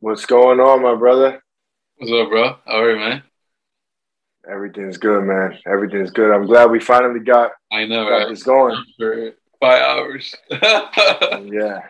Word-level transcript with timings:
What's 0.00 0.26
going 0.26 0.60
on, 0.60 0.82
my 0.82 0.94
brother? 0.94 1.42
What's 1.96 2.12
up, 2.12 2.28
bro? 2.28 2.56
How 2.66 2.82
are 2.82 2.90
you, 2.90 2.98
man? 2.98 3.22
Everything's 4.46 4.98
good, 4.98 5.24
man. 5.24 5.58
Everything's 5.66 6.10
good. 6.10 6.34
I'm 6.34 6.44
glad 6.46 6.70
we 6.70 6.80
finally 6.80 7.20
got, 7.20 7.52
I 7.72 7.86
know, 7.86 8.04
got 8.04 8.10
right? 8.10 8.28
this 8.28 8.42
going. 8.42 8.76
For 8.98 9.32
five 9.58 9.82
hours. 9.82 10.34
Yeah. 11.50 11.80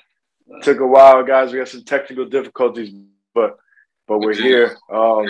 Took 0.63 0.79
a 0.79 0.87
while, 0.87 1.25
guys. 1.25 1.53
We 1.53 1.59
had 1.59 1.67
some 1.67 1.83
technical 1.83 2.27
difficulties, 2.27 2.95
but 3.35 3.57
but 4.07 4.21
we're 4.21 4.35
here. 4.35 4.77
Um, 4.89 5.27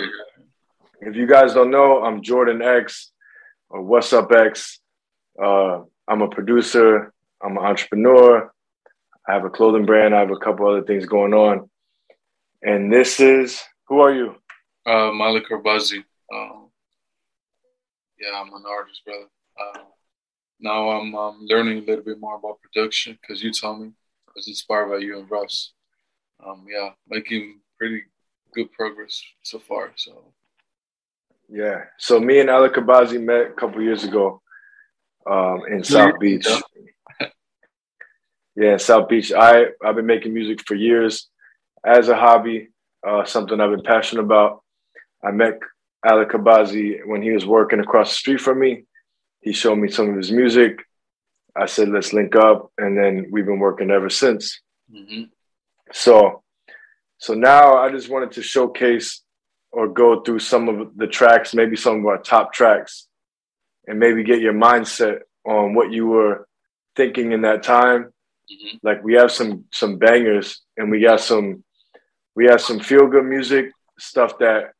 if 1.01 1.15
you 1.15 1.25
guys 1.25 1.55
don't 1.55 1.71
know, 1.71 2.03
I'm 2.03 2.21
Jordan 2.21 2.61
X 2.61 3.11
or 3.71 3.81
What's 3.81 4.13
Up 4.13 4.31
X. 4.31 4.79
Uh, 5.41 5.81
I'm 6.07 6.21
a 6.21 6.27
producer. 6.27 7.11
I'm 7.43 7.57
an 7.57 7.63
entrepreneur. 7.63 8.51
I 9.27 9.33
have 9.33 9.45
a 9.45 9.49
clothing 9.49 9.87
brand. 9.87 10.13
I 10.13 10.19
have 10.19 10.29
a 10.29 10.37
couple 10.37 10.67
other 10.67 10.83
things 10.83 11.07
going 11.07 11.33
on. 11.33 11.67
And 12.63 12.91
this 12.91 13.19
is 13.19 13.61
who 13.87 13.99
are 13.99 14.13
you? 14.13 14.35
uh, 14.87 15.11
Malik 15.11 15.49
Arbazzy. 15.49 16.03
Um, 16.33 16.69
yeah, 18.19 18.39
I'm 18.39 18.53
an 18.53 18.63
artist, 18.67 19.03
brother. 19.05 19.25
Uh, 19.59 19.79
now 20.59 20.89
I'm 20.89 21.13
um, 21.13 21.39
learning 21.41 21.79
a 21.79 21.81
little 21.81 22.03
bit 22.03 22.19
more 22.19 22.37
about 22.37 22.61
production 22.61 23.17
because 23.21 23.43
you 23.43 23.51
told 23.51 23.81
me 23.81 23.87
I 24.27 24.31
was 24.35 24.47
inspired 24.47 24.89
by 24.89 24.97
you 24.97 25.19
and 25.19 25.29
Russ. 25.29 25.73
Um, 26.45 26.65
yeah, 26.69 26.89
making 27.07 27.59
pretty 27.77 28.03
good 28.53 28.71
progress 28.71 29.21
so 29.43 29.59
far. 29.59 29.91
So 29.95 30.33
Yeah. 31.49 31.83
So 31.97 32.19
me 32.19 32.39
and 32.39 32.49
Alec 32.49 32.73
Arbazzy 32.73 33.21
met 33.21 33.51
a 33.51 33.53
couple 33.53 33.81
years 33.81 34.03
ago 34.03 34.41
um, 35.29 35.61
in 35.69 35.83
South 35.83 36.19
Beach. 36.19 36.47
Yeah, 38.59 38.77
South 38.77 39.07
Beach. 39.07 39.31
I 39.31 39.67
I've 39.85 39.95
been 39.95 40.07
making 40.07 40.33
music 40.33 40.61
for 40.65 40.73
years 40.73 41.29
as 41.85 42.09
a 42.09 42.15
hobby, 42.15 42.69
uh, 43.07 43.25
something 43.25 43.59
I've 43.59 43.71
been 43.71 43.83
passionate 43.83 44.23
about. 44.23 44.63
I 45.23 45.31
met 45.31 45.59
Alec 46.05 46.29
Arbazzy 46.29 47.05
when 47.05 47.21
he 47.21 47.31
was 47.31 47.45
working 47.45 47.79
across 47.79 48.09
the 48.09 48.15
street 48.15 48.41
from 48.41 48.59
me. 48.59 48.83
He 49.41 49.53
showed 49.53 49.77
me 49.77 49.89
some 49.89 50.09
of 50.09 50.15
his 50.15 50.31
music. 50.31 50.79
I 51.55 51.65
said, 51.65 51.89
let's 51.89 52.13
link 52.13 52.35
up, 52.35 52.71
and 52.77 52.97
then 52.97 53.27
we've 53.31 53.45
been 53.45 53.59
working 53.59 53.89
ever 53.91 54.09
since. 54.09 54.61
hmm 54.91 55.23
So, 55.91 56.43
so 57.17 57.33
now 57.33 57.77
I 57.77 57.89
just 57.89 58.09
wanted 58.09 58.31
to 58.33 58.43
showcase 58.43 59.23
or 59.71 59.87
go 59.87 60.21
through 60.21 60.39
some 60.39 60.69
of 60.69 60.95
the 60.97 61.07
tracks, 61.07 61.53
maybe 61.53 61.75
some 61.75 61.99
of 61.99 62.05
our 62.05 62.19
top 62.19 62.53
tracks, 62.53 63.07
and 63.87 63.99
maybe 63.99 64.23
get 64.23 64.41
your 64.41 64.53
mindset 64.53 65.19
on 65.45 65.73
what 65.73 65.91
you 65.91 66.07
were 66.07 66.47
thinking 66.95 67.31
in 67.31 67.41
that 67.41 67.63
time. 67.63 68.13
hmm 68.49 68.77
Like 68.83 69.03
we 69.03 69.15
have 69.15 69.31
some 69.31 69.65
some 69.71 69.97
bangers, 69.97 70.61
and 70.77 70.91
we 70.91 71.01
got 71.01 71.21
some 71.21 71.63
we 72.37 72.45
have 72.45 72.61
some 72.61 72.79
feel 72.79 73.07
good 73.07 73.25
music 73.25 73.71
stuff 73.97 74.37
that 74.37 74.73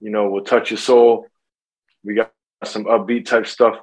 you 0.00 0.10
know 0.10 0.28
will 0.30 0.44
touch 0.44 0.70
your 0.70 0.78
soul. 0.78 1.26
We 2.04 2.14
got 2.14 2.32
some 2.64 2.84
upbeat 2.84 3.26
type 3.26 3.46
stuff. 3.48 3.76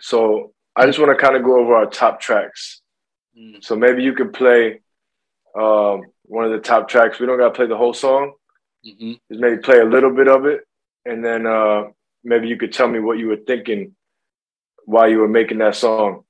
So 0.00 0.52
I 0.76 0.86
just 0.86 1.00
want 1.00 1.10
to 1.16 1.22
kind 1.22 1.36
of 1.36 1.42
go 1.42 1.58
over 1.60 1.74
our 1.74 1.86
top 1.86 2.20
tracks. 2.20 2.80
mm 3.36 3.62
So 3.66 3.74
maybe 3.84 4.02
you 4.06 4.14
could 4.18 4.32
play 4.32 4.60
um, 5.64 5.96
one 6.36 6.44
of 6.46 6.52
the 6.52 6.60
top 6.70 6.88
tracks. 6.88 7.18
We 7.18 7.26
don't 7.26 7.38
got 7.38 7.50
to 7.52 7.58
play 7.60 7.66
the 7.66 7.76
whole 7.82 7.96
song. 8.06 8.24
hmm 8.84 9.14
Just 9.28 9.40
maybe 9.44 9.58
play 9.68 9.80
a 9.80 9.92
little 9.94 10.14
bit 10.20 10.28
of 10.28 10.46
it, 10.52 10.60
and 11.10 11.24
then 11.26 11.46
uh, 11.56 11.80
maybe 12.22 12.46
you 12.48 12.56
could 12.56 12.72
tell 12.72 12.88
me 12.94 13.00
what 13.00 13.18
you 13.18 13.26
were 13.32 13.44
thinking 13.50 13.96
while 14.92 15.08
you 15.10 15.18
were 15.18 15.34
making 15.40 15.58
that 15.58 15.74
song. 15.74 16.24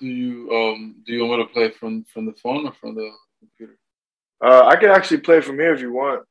Do 0.00 0.06
you 0.06 0.50
um 0.58 0.80
do 1.04 1.12
you 1.12 1.20
want 1.26 1.40
me 1.40 1.46
to 1.46 1.52
play 1.56 1.68
from 1.78 2.04
from 2.12 2.24
the 2.26 2.36
phone 2.42 2.66
or 2.68 2.72
from 2.80 2.94
the 2.94 3.08
computer? 3.40 3.76
Uh, 4.42 4.66
I 4.66 4.76
can 4.76 4.90
actually 4.90 5.20
play 5.20 5.40
from 5.40 5.58
here 5.58 5.74
if 5.74 5.80
you 5.80 5.92
want. 5.92 6.24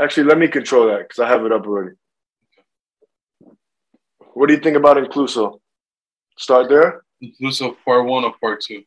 Actually, 0.00 0.24
let 0.24 0.38
me 0.38 0.48
control 0.48 0.88
that 0.88 1.00
because 1.00 1.20
I 1.20 1.28
have 1.28 1.44
it 1.44 1.52
up 1.52 1.66
already. 1.66 1.96
What 4.34 4.48
do 4.48 4.54
you 4.54 4.60
think 4.60 4.76
about 4.76 4.96
Incluso? 4.96 5.60
Start 6.36 6.68
there. 6.68 7.04
Inclusive 7.20 7.74
part 7.84 8.04
one 8.04 8.24
or 8.24 8.34
part 8.40 8.60
two? 8.60 8.82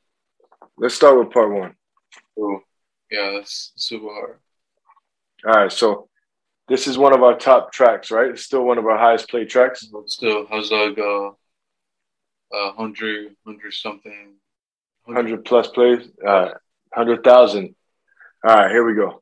Let's 0.77 0.95
start 0.95 1.17
with 1.17 1.31
part 1.31 1.51
one. 1.51 1.75
Oh, 2.37 2.59
yeah, 3.09 3.31
that's 3.35 3.71
super 3.77 4.07
hard. 4.07 4.39
All 5.45 5.63
right, 5.63 5.71
so 5.71 6.09
this 6.67 6.87
is 6.87 6.97
one 6.97 7.13
of 7.13 7.23
our 7.23 7.37
top 7.37 7.71
tracks, 7.71 8.11
right? 8.11 8.31
It's 8.31 8.43
still 8.43 8.63
one 8.63 8.77
of 8.77 8.85
our 8.85 8.97
highest 8.97 9.29
played 9.29 9.49
tracks. 9.49 9.85
But 9.85 10.09
still, 10.09 10.45
has 10.47 10.69
like 10.71 10.97
uh, 10.97 11.29
a 12.53 12.71
hundred, 12.73 13.35
hundred 13.45 13.73
something. 13.73 14.33
100 15.05 15.45
plus 15.45 15.69
plays, 15.69 16.09
uh, 16.95 16.99
100,000. 16.99 17.75
All 18.47 18.55
right, 18.55 18.71
here 18.71 18.85
we 18.85 18.93
go. 18.93 19.21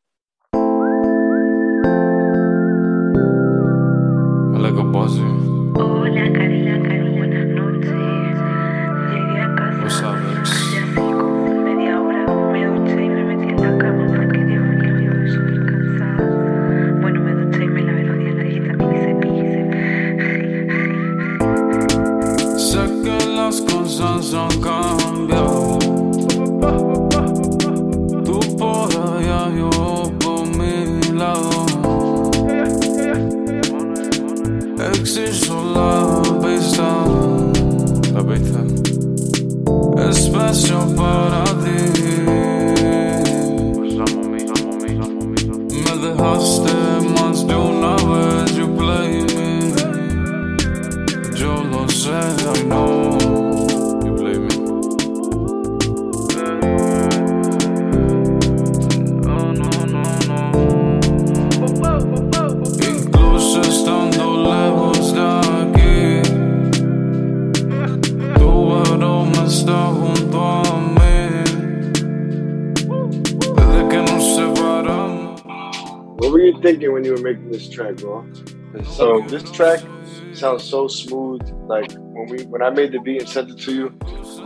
Like 4.59 4.73
a. 4.73 5.24
Espacio 40.09 40.79
para 40.95 41.43
ti. 41.63 41.94
Thinking 76.65 76.91
when 76.91 77.03
you 77.03 77.11
were 77.11 77.21
making 77.21 77.51
this 77.51 77.69
track, 77.69 77.95
bro? 77.97 78.25
So 78.97 79.21
this 79.27 79.51
track 79.51 79.81
sounds 80.33 80.63
so 80.63 80.87
smooth. 80.87 81.41
Like 81.67 81.91
when 82.15 82.25
we 82.31 82.37
when 82.45 82.63
I 82.63 82.71
made 82.71 82.91
the 82.91 82.99
beat 82.99 83.21
and 83.21 83.29
sent 83.29 83.51
it 83.51 83.59
to 83.65 83.71
you, 83.79 83.87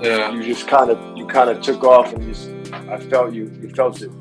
Yeah, 0.03 0.34
you 0.34 0.44
just 0.44 0.68
kind 0.68 0.90
of 0.91 0.97
you 1.18 1.25
kind 1.25 1.50
of 1.50 1.62
took 1.62 1.81
off 1.84 2.12
and 2.13 2.22
just 2.30 2.50
I 2.94 2.97
felt 3.12 3.34
you 3.34 3.46
you 3.62 3.69
felt 3.69 4.02
it. 4.02 4.12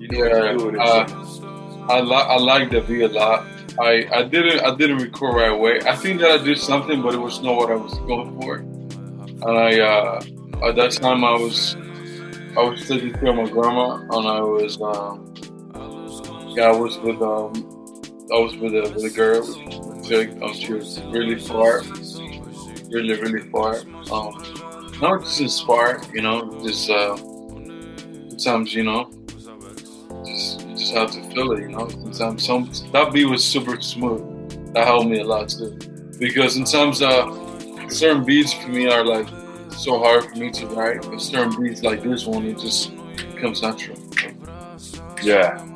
You 0.00 0.08
knew 0.08 0.20
what 0.20 0.32
yeah. 0.32 0.52
with 0.64 0.74
it. 0.76 0.80
Uh, 0.80 1.92
I 1.94 2.00
like 2.00 2.26
I 2.34 2.38
like 2.52 2.70
the 2.70 2.80
beat 2.80 3.02
a 3.02 3.08
lot. 3.08 3.46
I 3.78 3.92
I 4.20 4.22
didn't 4.34 4.60
I 4.68 4.74
didn't 4.80 5.00
record 5.08 5.34
right 5.34 5.52
away. 5.58 5.74
I 5.94 5.94
think 6.02 6.20
that 6.22 6.30
I 6.36 6.38
did 6.48 6.58
something, 6.58 7.02
but 7.02 7.12
it 7.18 7.22
was 7.28 7.42
not 7.42 7.54
what 7.56 7.70
I 7.70 7.78
was 7.86 7.94
going 8.10 8.30
for. 8.40 8.54
And 9.46 9.58
I 9.66 9.70
uh, 9.92 10.68
at 10.68 10.74
that 10.80 10.92
time 11.02 11.22
I 11.32 11.34
was 11.44 11.76
I 12.56 12.62
was 12.68 12.88
taking 12.88 13.12
care 13.12 13.30
of 13.32 13.36
my 13.36 13.48
grandma, 13.56 13.86
and 14.16 14.24
I 14.38 14.40
was 14.40 14.80
um, 14.80 15.32
yeah 16.54 16.64
I 16.64 16.72
was 16.72 16.98
with 16.98 17.20
um 17.22 17.52
I 18.32 18.38
was 18.38 18.56
with 18.56 18.74
a 18.74 18.90
with 18.94 19.04
a 19.04 19.10
girl. 19.10 19.44
Um, 20.42 20.54
she 20.54 20.72
was 20.72 21.00
really 21.10 21.38
far, 21.38 21.82
really 22.90 23.14
really 23.20 23.48
far. 23.50 23.76
Um, 24.10 24.34
not 25.00 25.22
just 25.22 25.40
inspired, 25.40 26.06
you 26.12 26.22
know, 26.22 26.50
just 26.62 26.88
uh, 26.90 27.16
sometimes 28.38 28.74
you 28.74 28.84
know 28.84 29.10
just 30.24 30.66
you 30.66 30.76
just 30.76 30.94
have 30.94 31.10
to 31.12 31.22
feel 31.30 31.52
it, 31.52 31.60
you 31.60 31.68
know. 31.68 31.88
Sometimes 31.88 32.46
some 32.46 32.70
that 32.92 33.12
beat 33.12 33.26
was 33.26 33.44
super 33.44 33.80
smooth. 33.80 34.22
That 34.74 34.86
helped 34.86 35.08
me 35.08 35.20
a 35.20 35.24
lot 35.24 35.48
too, 35.48 35.78
because 36.18 36.54
sometimes 36.54 37.02
uh, 37.02 37.88
certain 37.88 38.24
beats 38.24 38.52
for 38.52 38.68
me 38.68 38.88
are 38.88 39.04
like 39.04 39.28
so 39.70 39.98
hard 39.98 40.24
for 40.24 40.36
me 40.36 40.50
to 40.52 40.66
write. 40.68 41.02
But 41.02 41.20
certain 41.20 41.60
beats 41.60 41.82
like 41.82 42.02
this 42.02 42.26
one, 42.26 42.44
it 42.44 42.58
just 42.58 42.92
comes 43.40 43.62
natural. 43.62 43.98
yeah. 45.22 45.71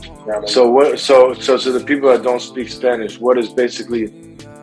So 0.47 0.69
what? 0.71 0.99
So 0.99 1.35
so 1.35 1.57
so 1.57 1.73
the 1.73 1.85
people 1.85 2.09
that 2.11 2.23
don't 2.23 2.41
speak 2.41 2.69
Spanish, 2.69 3.21
what 3.21 3.39
is 3.39 3.49
basically 3.49 4.05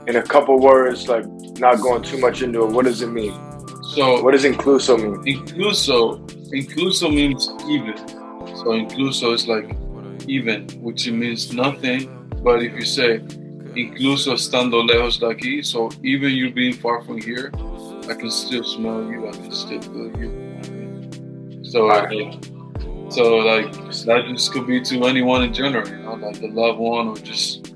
in 0.08 0.18
a 0.18 0.22
couple 0.24 0.60
words, 0.60 1.08
like 1.08 1.26
not 1.60 1.82
going 1.82 2.04
too 2.04 2.18
much 2.20 2.42
into 2.42 2.64
it? 2.64 2.72
What 2.72 2.86
does 2.86 3.02
it 3.02 3.08
mean? 3.08 3.34
so 3.96 4.22
What 4.22 4.32
does 4.32 4.44
incluso 4.44 4.98
mean? 4.98 5.24
incluso 5.26 6.20
incluso 6.52 7.10
means 7.10 7.50
even. 7.70 7.98
So 8.58 8.72
incluso 8.74 9.34
is 9.34 9.48
like 9.48 9.70
even, 10.28 10.68
which 10.82 11.08
means 11.10 11.54
nothing. 11.54 12.10
But 12.44 12.62
if 12.64 12.74
you 12.74 12.86
say 12.86 13.20
incluso 13.76 14.34
estando 14.34 14.82
lejos 14.88 15.20
de 15.20 15.28
aquí, 15.28 15.64
so 15.66 15.90
even 16.04 16.32
you 16.32 16.52
being 16.52 16.74
far 16.74 17.02
from 17.04 17.22
here, 17.22 17.52
I 18.10 18.14
can 18.16 18.30
still 18.32 18.64
smell 18.64 19.04
you. 19.04 19.28
I 19.28 19.32
can 19.32 19.52
still 19.52 19.82
feel 19.82 20.12
you. 20.20 21.62
So, 21.64 21.90
uh, 21.90 22.08
so 23.14 23.38
like 23.38 23.72
that 24.06 24.26
just 24.28 24.52
could 24.52 24.66
be 24.68 24.82
to 24.82 25.04
anyone 25.06 25.44
in 25.44 25.54
general, 25.54 25.88
you 25.88 25.98
know, 25.98 26.14
like 26.16 26.40
the 26.40 26.48
loved 26.48 26.80
one 26.80 27.08
or 27.10 27.16
just 27.18 27.72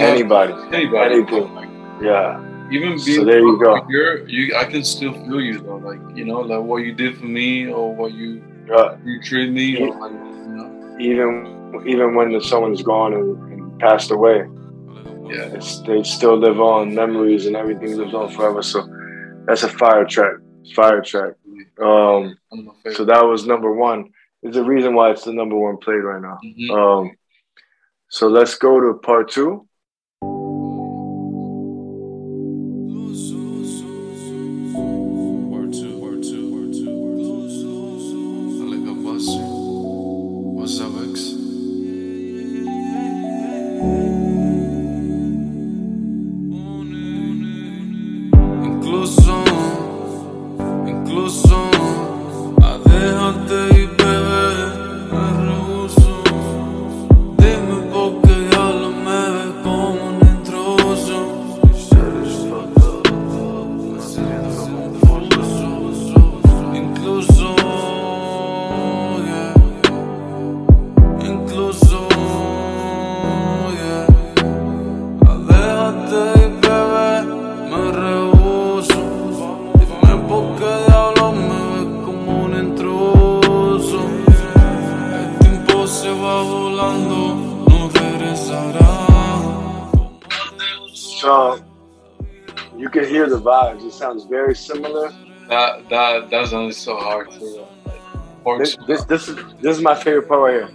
Anybody. 0.00 0.52
anybody. 0.72 1.14
Anything. 1.14 1.54
Like, 1.54 1.68
Yeah. 2.02 2.42
even 2.72 2.98
So 2.98 3.24
there 3.24 3.38
you 3.40 3.58
go. 3.62 3.82
here, 3.88 4.26
you 4.26 4.56
I 4.56 4.64
can 4.64 4.82
still 4.82 5.12
feel 5.12 5.40
you 5.40 5.58
though, 5.60 5.76
like 5.76 6.00
you 6.16 6.24
know, 6.24 6.40
like 6.40 6.62
what 6.62 6.78
you 6.78 6.92
did 6.94 7.16
for 7.18 7.26
me 7.26 7.68
or 7.68 7.94
what 7.94 8.12
you 8.12 8.42
Yeah. 8.68 8.96
you 9.04 9.22
treat 9.22 9.50
me, 9.52 9.66
or 9.82 9.94
like 10.00 10.12
you 10.12 10.54
know, 10.56 10.96
Even 10.98 11.82
even 11.86 12.14
when 12.16 12.40
someone's 12.40 12.82
gone 12.82 13.12
and, 13.12 13.28
and 13.52 13.78
passed 13.78 14.10
away, 14.10 14.38
yeah. 15.28 15.56
it's, 15.56 15.80
they 15.86 16.02
still 16.02 16.36
live 16.46 16.58
on. 16.60 16.94
Memories 16.94 17.46
and 17.46 17.54
everything 17.54 17.96
lives 17.98 18.14
on 18.14 18.28
forever. 18.30 18.62
So 18.62 18.78
that's 19.46 19.62
a 19.62 19.68
fire 19.68 20.04
track. 20.04 20.36
Fire 20.74 21.02
track. 21.02 21.34
Um, 21.78 22.34
One 22.48 22.60
of 22.60 22.64
my 22.64 22.72
favorite. 22.82 22.96
so 22.96 23.04
that 23.04 23.22
was 23.24 23.46
number 23.46 23.72
one. 23.72 24.00
There's 24.42 24.54
the 24.54 24.64
reason 24.64 24.94
why 24.94 25.10
it's 25.10 25.24
the 25.24 25.32
number 25.32 25.56
one 25.56 25.78
played 25.78 25.96
right 25.96 26.20
now. 26.22 26.38
Mhm. 26.44 26.70
Um, 26.70 27.16
so 28.08 28.28
let's 28.28 28.56
go 28.56 28.80
to 28.80 28.98
part 28.98 29.30
two. 29.30 29.66
Very 94.28 94.54
similar. 94.54 95.12
That 95.48 95.88
that 95.88 96.30
that 96.30 96.48
sounds 96.48 96.76
so 96.76 96.96
hard 96.96 97.30
to 97.30 97.66
like, 98.44 98.58
This 98.58 98.76
this 98.86 99.04
this 99.04 99.28
is 99.28 99.36
this 99.60 99.76
is 99.76 99.82
my 99.82 99.94
favorite 99.94 100.28
part 100.28 100.40
right 100.42 100.54
here. 100.54 100.70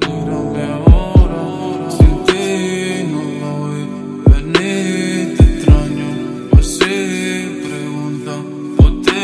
Mírame 0.00 0.62
ahora, 0.74 1.90
sin 1.90 2.24
ti 2.26 3.04
no 3.10 3.20
la 3.40 3.50
voy 3.58 3.82
a 4.26 4.30
venir, 4.30 5.36
te 5.36 5.44
extraño, 5.44 6.08
pues 6.50 6.66
sí, 6.78 6.94
pregunta 7.64 8.34
por 8.76 8.92
ti, 9.04 9.22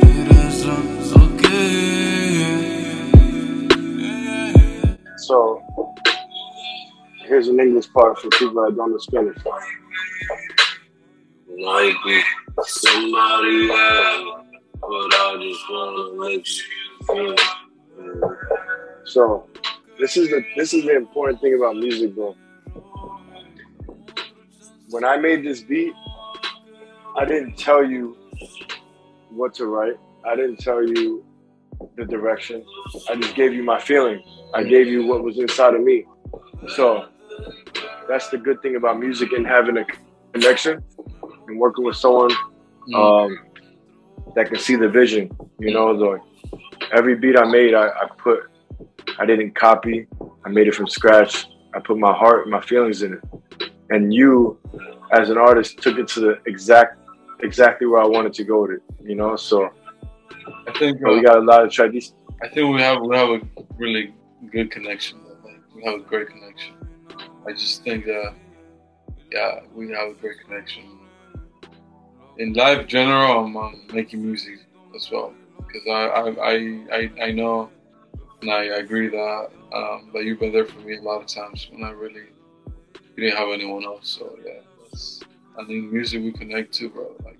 regresas, 0.00 1.12
ok. 1.24 1.42
So 5.18 5.36
here's 7.26 7.48
an 7.48 7.58
English 7.60 7.88
part 7.92 8.18
for 8.18 8.28
people 8.30 8.62
that 8.64 8.76
don't 8.76 8.90
know 8.92 8.98
Spanish. 8.98 9.38
Like 11.62 11.94
somebody 12.64 13.70
else, 13.70 14.44
but 14.80 15.14
I 15.14 15.36
just 15.40 15.70
wanna 15.70 16.02
let 16.20 16.48
you 16.48 16.64
feel. 17.06 17.36
So 19.04 19.46
this 20.00 20.16
is 20.16 20.30
the 20.30 20.44
this 20.56 20.74
is 20.74 20.84
the 20.84 20.96
important 20.96 21.40
thing 21.40 21.54
about 21.54 21.76
music, 21.76 22.14
bro. 22.16 22.34
When 24.90 25.04
I 25.04 25.16
made 25.16 25.44
this 25.44 25.62
beat, 25.62 25.92
I 27.16 27.24
didn't 27.24 27.56
tell 27.56 27.84
you 27.84 28.16
what 29.30 29.54
to 29.54 29.66
write. 29.66 29.96
I 30.24 30.34
didn't 30.34 30.58
tell 30.58 30.82
you 30.82 31.24
the 31.96 32.04
direction. 32.04 32.64
I 33.10 33.14
just 33.14 33.36
gave 33.36 33.52
you 33.52 33.62
my 33.62 33.80
feeling. 33.80 34.22
I 34.54 34.64
gave 34.64 34.88
you 34.88 35.06
what 35.06 35.22
was 35.22 35.38
inside 35.38 35.74
of 35.74 35.82
me. 35.82 36.04
So 36.74 37.08
that's 38.08 38.28
the 38.28 38.38
good 38.38 38.60
thing 38.60 38.74
about 38.74 38.98
music 38.98 39.32
and 39.32 39.46
having 39.46 39.76
a 39.76 39.86
connection 40.32 40.82
and 41.46 41.58
working 41.58 41.84
with 41.84 41.96
someone 41.96 42.32
um, 42.94 43.38
that 44.34 44.48
can 44.48 44.58
see 44.58 44.76
the 44.76 44.88
vision. 44.88 45.30
You 45.58 45.72
know, 45.72 45.96
the 45.96 46.20
every 46.92 47.16
beat 47.16 47.38
I 47.38 47.44
made, 47.44 47.74
I, 47.74 47.88
I 47.88 48.08
put, 48.18 48.50
I 49.18 49.26
didn't 49.26 49.54
copy. 49.54 50.06
I 50.44 50.48
made 50.48 50.68
it 50.68 50.74
from 50.74 50.86
scratch. 50.86 51.46
I 51.74 51.80
put 51.80 51.98
my 51.98 52.12
heart 52.12 52.42
and 52.42 52.50
my 52.50 52.60
feelings 52.60 53.02
in 53.02 53.14
it. 53.14 53.70
And 53.90 54.12
you, 54.12 54.58
as 55.12 55.30
an 55.30 55.38
artist, 55.38 55.78
took 55.78 55.98
it 55.98 56.08
to 56.08 56.20
the 56.20 56.40
exact, 56.46 56.98
exactly 57.40 57.86
where 57.86 58.00
I 58.00 58.06
wanted 58.06 58.32
to 58.34 58.44
go 58.44 58.62
with 58.62 58.72
it. 58.72 58.82
You 59.02 59.14
know, 59.14 59.36
so 59.36 59.70
I 60.66 60.72
think 60.78 61.00
but 61.00 61.12
we 61.12 61.18
uh, 61.20 61.22
got 61.22 61.38
a 61.38 61.40
lot 61.40 61.64
of 61.64 61.70
traditions. 61.70 62.14
I 62.42 62.48
think 62.48 62.74
we 62.74 62.80
have 62.80 63.00
we 63.00 63.16
have 63.16 63.28
a 63.28 63.40
really 63.76 64.14
good 64.50 64.70
connection. 64.70 65.20
Like, 65.44 65.60
we 65.74 65.84
have 65.84 66.00
a 66.00 66.02
great 66.02 66.28
connection. 66.28 66.74
I 67.46 67.52
just 67.52 67.84
think 67.84 68.06
that 68.06 68.34
yeah, 69.30 69.60
we 69.74 69.90
have 69.90 70.10
a 70.10 70.14
great 70.14 70.40
connection. 70.40 70.98
In 72.38 72.52
life, 72.52 72.86
general, 72.86 73.44
I'm 73.44 73.56
um, 73.56 73.82
making 73.92 74.24
music 74.24 74.58
as 74.94 75.10
well 75.10 75.32
because 75.58 75.82
I 75.88 76.06
I, 76.06 76.86
I, 76.92 77.10
I 77.26 77.30
know 77.32 77.70
and 78.42 78.50
I 78.50 78.64
agree 78.78 79.08
that 79.08 79.50
um, 79.72 80.10
that 80.12 80.24
you've 80.24 80.40
been 80.40 80.52
there 80.52 80.66
for 80.66 80.78
me 80.80 80.96
a 80.96 81.02
lot 81.02 81.20
of 81.20 81.26
times 81.26 81.68
when 81.70 81.82
I 81.82 81.90
really 81.90 82.26
didn't 83.16 83.36
have 83.36 83.48
anyone 83.48 83.84
else. 83.84 84.08
So 84.08 84.38
yeah, 84.44 84.60
that's, 84.82 85.22
I 85.58 85.64
think 85.64 85.92
music 85.92 86.22
we 86.22 86.32
connect 86.32 86.72
to, 86.74 86.88
bro. 86.90 87.14
Like 87.24 87.38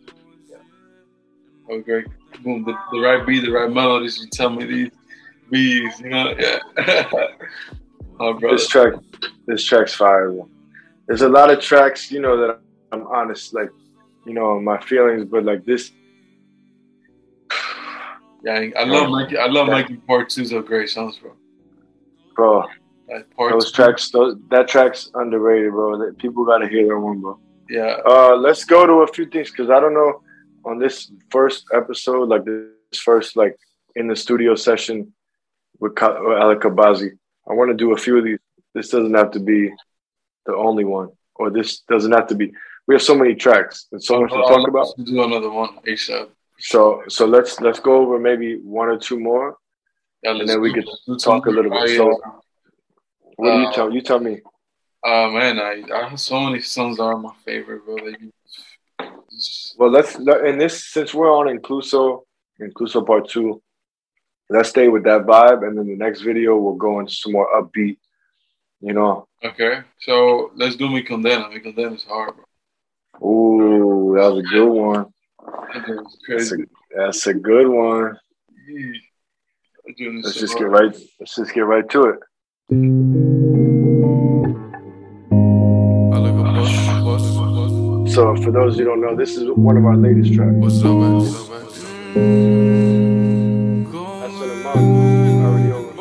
yeah, 0.48 1.76
a 1.76 1.80
great 1.80 2.06
boom, 2.42 2.64
the, 2.64 2.74
the 2.92 3.00
right 3.00 3.26
beat, 3.26 3.40
the 3.40 3.50
right 3.50 3.70
melodies. 3.70 4.18
You 4.18 4.28
tell 4.28 4.50
me 4.50 4.64
these 4.64 4.90
beats, 5.50 6.00
you 6.00 6.10
know, 6.10 6.34
yeah. 6.38 6.58
oh, 8.20 8.32
bro. 8.34 8.52
This 8.52 8.66
track, 8.68 8.94
this 9.46 9.64
track's 9.64 9.94
fire. 9.94 10.34
There's 11.06 11.22
a 11.22 11.28
lot 11.28 11.50
of 11.50 11.60
tracks, 11.60 12.10
you 12.10 12.20
know, 12.20 12.36
that 12.38 12.60
I'm 12.92 13.06
honest, 13.06 13.54
like, 13.54 13.70
you 14.26 14.34
know, 14.34 14.60
my 14.60 14.78
feelings, 14.80 15.24
but 15.24 15.44
like 15.44 15.64
this, 15.64 15.90
Yeah, 18.44 18.66
I 18.76 18.84
love 18.84 19.10
making 19.10 19.38
I 19.38 19.46
love 19.46 19.68
making 19.68 20.02
part 20.02 20.28
twos 20.28 20.52
of 20.52 20.66
great 20.66 20.90
songs, 20.90 21.16
bro. 21.18 21.32
bro, 22.36 22.64
Like 23.08 23.30
part 23.36 23.52
those 23.52 23.72
two, 23.72 23.76
tracks, 23.82 24.10
those, 24.10 24.36
that 24.50 24.68
track's 24.68 25.10
underrated, 25.14 25.70
bro. 25.70 25.98
That 25.98 26.18
people 26.18 26.44
gotta 26.44 26.68
hear 26.68 26.86
that 26.88 26.98
one, 26.98 27.20
bro. 27.20 27.38
Yeah, 27.70 27.96
Uh, 28.04 28.36
let's 28.36 28.64
go 28.64 28.86
to 28.86 28.92
a 29.02 29.06
few 29.06 29.24
things 29.26 29.50
because 29.50 29.70
I 29.70 29.80
don't 29.80 29.94
know 29.94 30.20
on 30.66 30.78
this 30.78 31.10
first 31.30 31.64
episode, 31.72 32.28
like 32.28 32.44
this 32.44 32.98
first 33.00 33.36
like 33.36 33.56
in 33.96 34.08
the 34.08 34.16
studio 34.16 34.54
session 34.54 35.12
with, 35.80 35.94
Ka- 35.94 36.18
with 36.20 36.36
Alec 36.38 36.60
Arbazzy. 36.60 37.12
I 37.48 37.54
want 37.54 37.70
to 37.70 37.76
do 37.76 37.92
a 37.92 37.96
few 37.96 38.18
of 38.18 38.24
these. 38.24 38.38
This 38.74 38.90
doesn't 38.90 39.14
have 39.14 39.30
to 39.32 39.40
be 39.40 39.72
the 40.44 40.54
only 40.54 40.84
one, 40.84 41.08
or 41.36 41.48
this 41.50 41.80
doesn't 41.88 42.12
have 42.12 42.26
to 42.26 42.34
be. 42.34 42.52
We 42.86 42.94
have 42.94 43.02
so 43.02 43.14
many 43.14 43.34
tracks 43.34 43.86
and 43.92 44.02
so 44.02 44.20
much 44.20 44.30
to 44.30 44.36
talk 44.36 44.68
about. 44.68 44.88
Do 45.02 45.22
another 45.22 45.50
one 45.50 45.78
ASAP. 45.86 46.28
So, 46.58 47.02
so 47.08 47.26
let's 47.26 47.60
let's 47.60 47.80
go 47.80 47.96
over 47.96 48.18
maybe 48.18 48.58
one 48.58 48.88
or 48.88 48.98
two 48.98 49.18
more, 49.18 49.56
Yeah, 50.22 50.32
and 50.32 50.48
then 50.48 50.60
we 50.60 50.72
could 50.72 50.86
talk 51.20 51.46
a 51.46 51.50
little 51.50 51.70
bit. 51.70 51.80
I, 51.80 51.96
So, 51.96 52.20
what 53.36 53.52
do 53.52 53.60
you 53.60 53.66
uh, 53.66 53.72
tell? 53.72 53.92
You 53.92 54.00
tell 54.00 54.20
me. 54.20 54.40
uh, 55.04 55.28
man, 55.28 55.58
I 55.58 55.82
I 55.92 56.08
have 56.08 56.20
so 56.20 56.40
many 56.40 56.60
songs 56.60 56.98
that 56.98 57.04
are 57.04 57.18
my 57.18 57.34
favorite, 57.44 57.84
bro. 57.84 57.96
Like, 57.96 58.20
Well, 59.78 59.90
let's 59.90 60.14
in 60.16 60.58
this 60.58 60.84
since 60.92 61.12
we're 61.12 61.32
on 61.32 61.48
Incluso, 61.48 62.22
Incluso 62.60 63.04
Part 63.06 63.28
Two. 63.28 63.62
Let's 64.50 64.68
stay 64.68 64.88
with 64.88 65.04
that 65.04 65.22
vibe, 65.22 65.66
and 65.66 65.76
then 65.76 65.86
the 65.86 65.96
next 65.96 66.20
video 66.20 66.56
we'll 66.56 66.74
go 66.74 67.00
into 67.00 67.12
some 67.12 67.32
more 67.32 67.48
upbeat. 67.58 67.96
You 68.80 68.92
know, 68.92 69.26
okay, 69.42 69.80
so 70.00 70.52
let's 70.54 70.76
do 70.76 70.88
Me 70.88 71.02
Condena. 71.02 71.50
Me 71.52 71.58
Condena 71.60 71.96
is 71.96 72.04
hard, 72.04 72.36
bro. 72.36 72.44
Ooh, 73.22 74.14
that 74.16 74.32
was 74.32 74.38
a 74.38 74.42
good 74.48 74.68
one. 74.68 75.06
That 75.74 76.06
That's 76.28 76.52
a, 76.52 76.56
that's 76.96 77.26
a 77.26 77.34
good 77.34 77.68
one. 77.68 78.18
We're 79.86 79.94
doing 79.98 80.16
this 80.22 80.24
Let's 80.26 80.34
so 80.36 80.40
just 80.40 80.58
hard. 80.58 80.64
get 80.64 80.70
right. 80.70 80.96
Let's 81.20 81.34
just 81.36 81.54
get 81.54 81.60
right 81.60 81.88
to 81.90 82.04
it. 82.04 82.18
So, 88.14 88.34
for 88.36 88.50
those 88.52 88.78
who 88.78 88.84
don't 88.84 89.00
know, 89.00 89.16
this 89.16 89.36
is 89.36 89.50
one 89.50 89.76
of 89.76 89.84
our 89.84 89.96
latest 89.96 90.32
tracks. 90.34 90.54
What's 90.54 90.78
up, 90.78 90.84
man? 90.84 91.14
What's 91.14 91.34
up, 91.34 91.50
man? 91.50 91.64
That's 94.20 94.40
an 94.40 94.50
amount 94.50 94.78
already 95.44 95.72
over 95.72 95.94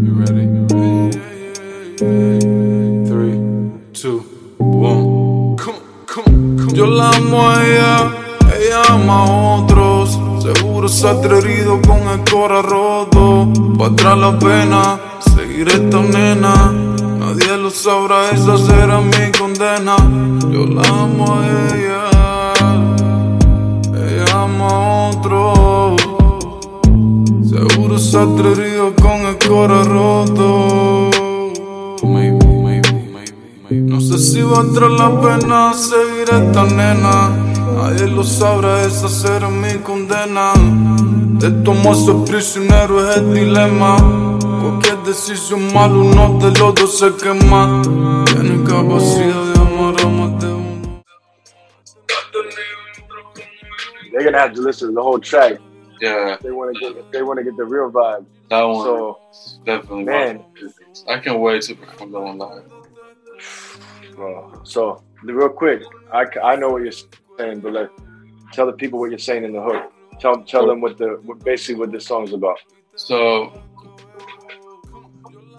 You 0.00 0.12
ready? 0.14 0.46
Three, 3.08 3.36
two, 3.92 4.20
one. 4.58 5.56
Come, 5.56 5.80
come, 6.06 6.56
come. 6.56 6.72
Yo 6.72 6.86
la 6.86 7.10
amo 7.10 7.48
a 7.48 7.64
ella, 7.64 8.12
ella 8.54 8.82
ama 8.90 9.24
a 9.24 9.62
otros. 9.62 10.18
Seguro 10.40 10.88
se 10.88 11.08
ha 11.08 11.20
herido 11.20 11.80
con 11.82 11.98
el 12.08 12.22
cora 12.30 12.62
roto. 12.62 13.48
Pa' 13.76 13.86
atrás 13.86 14.18
la 14.18 14.38
pena, 14.38 15.00
seguir 15.34 15.68
esta 15.68 16.00
nena. 16.00 16.72
Nadie 17.18 17.56
lo 17.56 17.70
sabrá, 17.70 18.30
esa 18.30 18.56
será 18.56 19.00
mi 19.00 19.32
condena. 19.36 19.96
Yo 20.52 20.64
la 20.66 20.82
amo 20.82 21.40
a 21.40 21.46
ella, 21.74 22.04
ella 23.94 24.42
ama 24.42 24.68
a 24.68 25.10
otros. 25.10 26.17
Seguro 27.98 28.00
se 28.00 28.16
ha 28.16 28.22
atrevido 28.22 28.94
con 28.94 29.26
el 29.26 29.38
cora 29.38 29.82
roto. 29.82 31.10
No 33.70 34.00
sé 34.00 34.18
si 34.18 34.42
valdrá 34.42 34.88
la 34.88 35.20
pena 35.20 35.74
seguir 35.74 36.28
esta 36.30 36.64
nena. 36.64 37.30
Nadie 37.76 38.06
lo 38.06 38.22
sabrá, 38.22 38.82
esa 38.82 39.08
será 39.08 39.48
mi 39.48 39.74
condena. 39.78 40.52
Te 41.40 41.50
tomo 41.50 41.92
a 41.92 42.24
prisionero, 42.24 43.10
es 43.10 43.16
el 43.16 43.34
dilema. 43.34 43.96
Cualquier 44.40 44.98
decisión 45.04 45.72
mala, 45.74 45.94
uno 45.94 46.38
de 46.38 46.56
los 46.58 46.74
dos 46.74 46.98
se 46.98 47.12
quema. 47.16 47.82
Tiene 48.26 48.62
capacidad 48.62 49.44
de 49.44 49.60
amar 49.60 49.94
a 50.00 50.08
más 50.08 50.40
de 50.40 50.46
uno. 50.46 51.02
They're 54.12 54.24
gonna 54.24 54.38
have 54.38 54.54
to 54.54 54.62
listen 54.62 54.88
to 54.88 54.94
the 54.94 55.00
whole 55.00 55.20
track. 55.20 55.60
Yeah, 56.00 56.36
they 56.40 56.50
want 56.50 56.76
to 56.76 56.94
get. 56.94 57.12
They 57.12 57.22
want 57.22 57.38
to 57.38 57.44
get 57.44 57.56
the 57.56 57.64
real 57.64 57.90
vibe. 57.90 58.26
that 58.50 58.62
one 58.62 58.84
So, 58.84 59.20
definitely 59.64 60.04
man, 60.04 60.44
I 61.08 61.18
can't 61.18 61.40
wait 61.40 61.62
to 61.62 61.74
perform 61.74 62.12
that 62.12 62.20
one 62.20 62.38
live. 62.38 62.64
bro. 64.14 64.60
So, 64.64 65.02
the 65.24 65.34
real 65.34 65.48
quick, 65.48 65.82
I, 66.12 66.26
I 66.42 66.56
know 66.56 66.70
what 66.70 66.82
you're 66.82 66.92
saying, 67.38 67.60
but 67.60 67.72
like, 67.72 67.90
tell 68.52 68.66
the 68.66 68.72
people 68.72 68.98
what 68.98 69.10
you're 69.10 69.18
saying 69.18 69.44
in 69.44 69.52
the 69.52 69.62
hook. 69.62 69.92
Tell 70.20 70.42
tell 70.42 70.66
them 70.66 70.80
what 70.80 70.98
the 70.98 71.20
what 71.24 71.44
basically 71.44 71.76
what 71.76 71.92
this 71.92 72.06
song's 72.06 72.32
about. 72.32 72.58
So, 72.96 73.52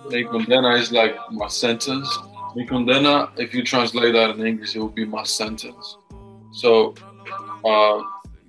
mi 0.10 0.24
condena 0.25 0.77
is 0.77 0.91
like 0.91 1.15
my 1.31 1.48
sentence. 1.48 2.10
Mi 2.55 2.65
condena, 2.65 3.29
if 3.38 3.53
you 3.53 3.63
translate 3.63 4.13
that 4.13 4.31
in 4.31 4.46
English, 4.46 4.75
it 4.75 4.79
would 4.79 4.96
be 4.96 5.05
my 5.05 5.24
sentence. 5.24 5.98
So, 6.51 6.93
uh, 7.63 8.01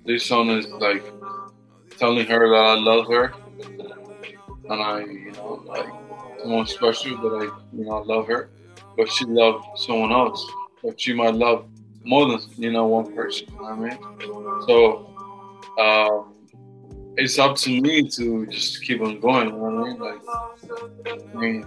this 0.05 0.25
song 0.25 0.49
is 0.49 0.67
like 0.67 1.03
telling 2.01 2.25
her 2.25 2.49
that 2.49 2.65
I 2.73 2.75
love 2.75 3.07
her, 3.07 3.33
and 4.69 4.81
I, 4.81 4.99
you 5.01 5.31
know, 5.33 5.63
like 5.65 5.87
someone 6.41 6.65
special 6.65 7.15
that 7.21 7.33
I, 7.37 7.43
you 7.77 7.85
know, 7.85 8.01
I 8.01 8.03
love 8.03 8.27
her, 8.27 8.49
but 8.97 9.07
she 9.09 9.25
loved 9.25 9.63
someone 9.77 10.11
else, 10.11 10.45
but 10.83 10.99
she 10.99 11.13
might 11.13 11.35
love 11.35 11.67
more 12.03 12.27
than 12.27 12.39
you 12.57 12.71
know 12.71 12.87
one 12.87 13.13
person. 13.15 13.47
You 13.53 13.61
know 13.61 13.67
I 13.67 13.75
mean? 13.75 13.97
So. 14.67 15.07
Um, 15.79 16.31
it's 17.17 17.37
up 17.39 17.55
to 17.57 17.81
me 17.81 18.07
to 18.07 18.45
just 18.47 18.83
keep 18.83 19.01
on 19.01 19.19
going. 19.19 19.47
You 19.47 19.53
know 19.53 19.59
what 19.59 19.73
I 19.73 19.89
mean? 19.89 19.99
Like, 19.99 20.21
I 21.35 21.39
mean, 21.39 21.65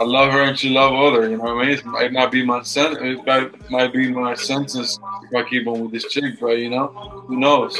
I 0.00 0.04
love 0.04 0.32
her 0.32 0.42
and 0.42 0.58
she 0.58 0.70
love 0.70 0.92
other. 0.94 1.28
You 1.28 1.36
know 1.36 1.44
what 1.44 1.64
I 1.64 1.66
mean? 1.66 1.78
It 1.78 1.84
might 1.84 2.12
not 2.12 2.32
be 2.32 2.44
my 2.44 2.62
sen- 2.62 2.96
It 3.04 3.26
might, 3.26 3.70
might 3.70 3.92
be 3.92 4.10
my 4.10 4.34
sentence 4.34 4.98
if 5.22 5.34
I 5.34 5.48
keep 5.48 5.66
on 5.66 5.80
with 5.82 5.92
this 5.92 6.10
chick, 6.12 6.40
but 6.40 6.58
you 6.58 6.70
know, 6.70 6.88
who 7.26 7.38
knows? 7.38 7.78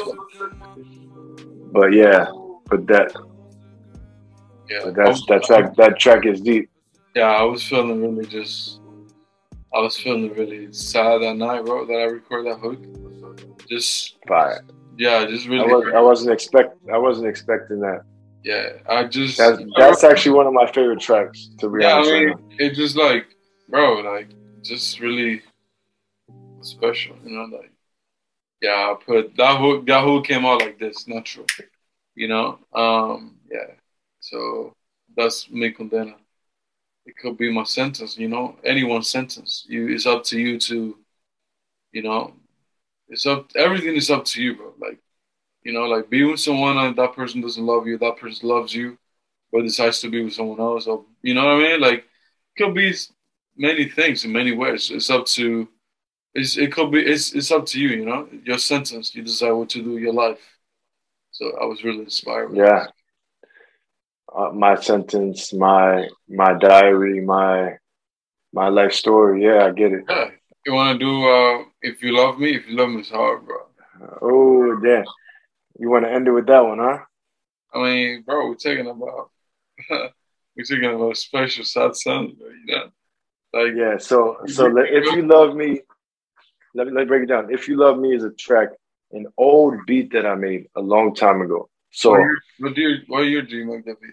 But 1.72 1.92
yeah, 1.94 2.26
but 2.68 2.86
that 2.88 3.14
Yeah, 4.68 4.80
but 4.84 4.94
that's 4.94 5.24
that 5.26 5.42
track 5.44 5.74
that 5.76 5.98
track 5.98 6.26
is 6.26 6.40
deep. 6.40 6.68
Yeah, 7.16 7.30
I 7.30 7.42
was 7.42 7.66
feeling 7.66 8.02
really 8.02 8.26
just. 8.26 8.80
I 9.74 9.80
was 9.80 9.96
feeling 9.96 10.32
really 10.34 10.70
sad 10.72 11.22
that 11.22 11.36
night, 11.36 11.64
bro. 11.64 11.86
That 11.86 11.94
I 11.94 12.04
recorded 12.04 12.52
that 12.52 12.60
hook. 12.60 12.78
Just 13.68 14.16
Fire. 14.28 14.62
yeah, 14.98 15.24
just 15.24 15.46
I 15.46 15.50
really. 15.50 15.72
was 15.72 15.92
I 15.94 16.00
wasn't 16.00 16.32
expect 16.32 16.76
I 16.92 16.98
wasn't 16.98 17.26
expecting 17.26 17.80
that. 17.80 18.02
Yeah, 18.44 18.70
I 18.88 19.04
just. 19.04 19.38
That's 19.38 19.62
that's 19.76 20.04
actually 20.04 20.36
one 20.36 20.46
of 20.46 20.52
my 20.52 20.66
favorite 20.66 21.00
tracks 21.00 21.50
to 21.58 21.68
be 21.68 21.82
yeah, 21.82 21.88
I 21.88 21.92
honest. 21.94 22.10
right 22.12 22.26
mean, 22.26 22.56
it's 22.58 22.76
just 22.76 22.96
like, 22.96 23.26
bro, 23.68 24.00
like, 24.00 24.28
just 24.62 25.00
really 25.00 25.42
special, 26.60 27.16
you 27.24 27.36
know, 27.36 27.44
like, 27.56 27.72
yeah, 28.60 28.92
I 28.92 28.96
put 29.04 29.36
that 29.36 29.58
hook, 29.58 29.86
that 29.86 30.04
hook 30.04 30.26
came 30.26 30.44
out 30.44 30.60
like 30.60 30.78
this, 30.78 31.08
natural, 31.08 31.46
you 32.14 32.28
know, 32.28 32.58
um, 32.72 33.36
yeah, 33.50 33.74
so 34.20 34.72
that's 35.16 35.50
me 35.50 35.72
condena. 35.72 36.14
It 37.04 37.16
could 37.16 37.36
be 37.36 37.52
my 37.52 37.64
sentence, 37.64 38.16
you 38.16 38.28
know, 38.28 38.56
anyone's 38.64 39.10
sentence. 39.10 39.64
You, 39.68 39.88
it's 39.88 40.06
up 40.06 40.22
to 40.24 40.38
you 40.38 40.58
to, 40.60 40.96
you 41.90 42.02
know, 42.02 42.34
it's 43.08 43.26
up. 43.26 43.50
Everything 43.56 43.96
is 43.96 44.08
up 44.08 44.24
to 44.26 44.42
you, 44.42 44.56
bro. 44.56 44.72
Like, 44.78 45.00
you 45.64 45.72
know, 45.72 45.84
like 45.84 46.10
be 46.10 46.24
with 46.24 46.40
someone 46.40 46.78
and 46.78 46.96
that 46.96 47.14
person 47.14 47.40
doesn't 47.40 47.64
love 47.64 47.86
you, 47.86 47.98
that 47.98 48.16
person 48.16 48.48
loves 48.48 48.74
you 48.74 48.98
but 49.52 49.62
decides 49.62 50.00
to 50.00 50.08
be 50.08 50.24
with 50.24 50.32
someone 50.32 50.58
else, 50.58 50.86
or 50.86 51.04
you 51.22 51.34
know 51.34 51.44
what 51.44 51.56
I 51.56 51.58
mean? 51.58 51.80
Like, 51.80 51.98
it 51.98 52.62
could 52.62 52.74
be 52.74 52.94
many 53.56 53.86
things 53.88 54.24
in 54.24 54.32
many 54.32 54.52
ways. 54.52 54.90
It's 54.90 55.10
up 55.10 55.26
to, 55.26 55.68
it's 56.34 56.56
it 56.56 56.72
could 56.72 56.90
be 56.90 57.00
it's 57.00 57.34
it's 57.34 57.50
up 57.50 57.66
to 57.66 57.80
you. 57.80 57.90
You 57.90 58.06
know, 58.06 58.28
your 58.44 58.58
sentence. 58.58 59.14
You 59.14 59.22
decide 59.22 59.52
what 59.52 59.68
to 59.70 59.82
do 59.82 59.92
with 59.92 60.02
your 60.02 60.14
life. 60.14 60.40
So 61.30 61.52
I 61.60 61.66
was 61.66 61.84
really 61.84 62.00
inspired. 62.00 62.56
Yeah. 62.56 62.86
Uh, 64.34 64.50
my 64.52 64.74
sentence, 64.76 65.52
my 65.52 66.08
my 66.28 66.54
diary, 66.54 67.20
my 67.20 67.76
my 68.54 68.68
life 68.68 68.92
story. 68.92 69.44
Yeah, 69.44 69.66
I 69.66 69.72
get 69.72 69.92
it. 69.92 70.04
Yeah. 70.08 70.30
You 70.64 70.72
want 70.72 70.98
to 70.98 71.04
do? 71.04 71.28
uh 71.28 71.64
If 71.82 72.02
you 72.02 72.16
love 72.16 72.38
me, 72.38 72.56
if 72.56 72.66
you 72.68 72.76
love 72.76 72.88
me, 72.88 73.00
it's 73.00 73.10
hard, 73.10 73.44
bro. 73.44 73.58
Oh 74.22 74.76
damn. 74.76 75.04
You 75.78 75.90
want 75.90 76.04
to 76.04 76.12
end 76.12 76.28
it 76.28 76.32
with 76.32 76.46
that 76.46 76.64
one, 76.64 76.78
huh? 76.78 76.98
I 77.74 77.82
mean, 77.82 78.22
bro, 78.22 78.48
we're 78.48 78.54
talking 78.54 78.86
about 78.86 79.30
we're 79.90 80.64
talking 80.64 80.84
about 80.84 81.12
a 81.12 81.14
special 81.28 81.64
sad 81.64 81.96
song, 81.96 82.34
bro, 82.38 82.48
you 82.48 82.66
know. 82.66 82.90
Like, 83.54 83.74
Yeah. 83.76 83.98
So 83.98 84.38
so 84.46 84.66
let, 84.66 84.86
if 84.90 85.04
you 85.14 85.22
love 85.22 85.54
me, 85.54 85.80
let 86.74 86.86
me 86.86 86.92
let 86.92 87.02
me 87.02 87.04
break 87.04 87.24
it 87.24 87.26
down. 87.26 87.52
If 87.52 87.68
you 87.68 87.76
love 87.76 87.98
me 87.98 88.14
is 88.14 88.24
a 88.24 88.30
track, 88.30 88.68
an 89.12 89.26
old 89.36 89.74
beat 89.86 90.12
that 90.12 90.26
I 90.26 90.34
made 90.34 90.68
a 90.74 90.80
long 90.80 91.14
time 91.14 91.40
ago. 91.42 91.68
So 91.90 92.10
what 92.10 92.26
what 92.58 92.76
your 92.76 92.98
what 93.08 93.20
your 93.22 93.42
dream 93.42 93.70
like 93.70 93.84
that 93.84 94.00
be? 94.00 94.08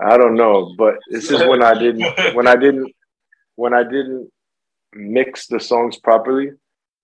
I 0.00 0.16
don't 0.16 0.34
know, 0.36 0.74
but 0.78 0.96
this 1.10 1.30
is 1.30 1.40
when 1.40 1.62
I 1.62 1.74
didn't 1.74 2.04
when 2.34 2.46
I 2.46 2.56
didn't 2.56 2.92
when 3.56 3.74
I 3.74 3.82
didn't 3.82 4.30
mix 4.92 5.46
the 5.46 5.60
songs 5.60 5.98
properly. 5.98 6.50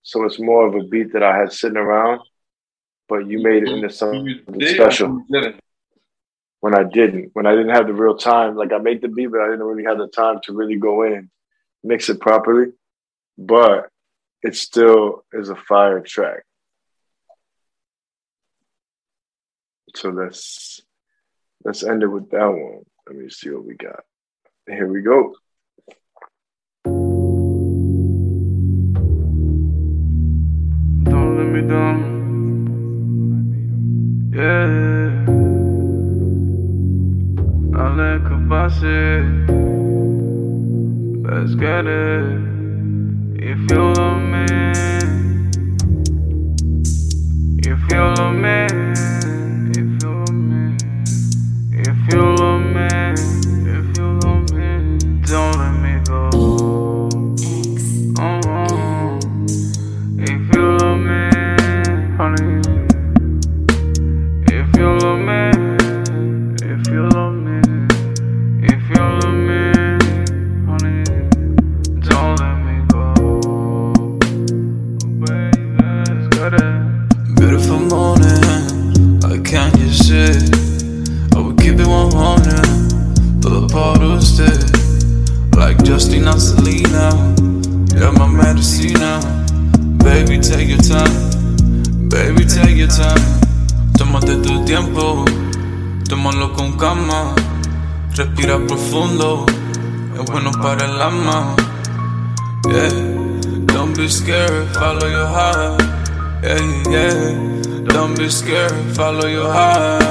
So 0.03 0.23
it's 0.23 0.39
more 0.39 0.67
of 0.67 0.75
a 0.75 0.83
beat 0.83 1.13
that 1.13 1.23
I 1.23 1.35
had 1.35 1.51
sitting 1.51 1.77
around, 1.77 2.21
but 3.07 3.27
you 3.27 3.41
made 3.41 3.63
it 3.63 3.69
into 3.69 3.87
You 3.87 3.89
something 3.89 4.39
special. 4.67 5.11
or 5.11 5.19
you 5.29 5.41
didn't? 5.41 5.59
When 6.61 6.73
I 6.75 6.83
didn't, 6.83 7.29
when 7.33 7.45
I 7.45 7.51
didn't 7.51 7.69
have 7.75 7.85
the 7.87 7.93
real 7.93 8.17
time, 8.17 8.55
like 8.55 8.73
I 8.73 8.79
made 8.79 9.01
the 9.01 9.07
beat, 9.07 9.27
but 9.27 9.41
I 9.41 9.45
didn't 9.45 9.63
really 9.63 9.83
have 9.83 9.99
the 9.99 10.07
time 10.07 10.39
to 10.45 10.53
really 10.53 10.77
go 10.77 11.03
in 11.03 11.13
and 11.13 11.29
mix 11.83 12.09
it 12.09 12.19
properly. 12.19 12.71
But 13.37 13.89
it 14.41 14.55
still 14.55 15.23
is 15.33 15.49
a 15.49 15.55
fire 15.55 15.99
track. 16.01 16.43
So 19.95 20.09
let's 20.09 20.81
let's 21.63 21.83
end 21.83 22.03
it 22.03 22.07
with 22.07 22.29
that 22.31 22.47
one. 22.47 22.83
Let 23.07 23.15
me 23.15 23.29
see 23.29 23.49
what 23.51 23.65
we 23.65 23.75
got. 23.75 24.03
Here 24.67 24.87
we 24.87 25.01
go. 25.01 25.35
Don't 31.03 31.37
let 31.37 31.47
me 31.47 31.61
down. 31.67 32.14
Yeah. 34.35 35.23
Alec 37.73 38.23
Arbazzy. 38.35 39.47
Let's 41.23 41.55
get 41.55 41.85
it. 41.87 42.41
If 43.41 43.59
you 43.71 43.93
love 43.93 44.21
me. 44.33 44.45
If 47.63 47.79
you 47.89 48.01
love 48.17 48.35
me. 48.35 48.84
Follow 105.05 105.17
your 105.17 105.27
heart. 105.27 105.81
Yeah, 106.43 106.89
yeah. 106.89 107.83
Don't 107.93 108.17
be 108.17 108.27
scared. 108.27 108.71
Follow 108.95 109.27
your 109.27 109.51
heart. 109.53 110.01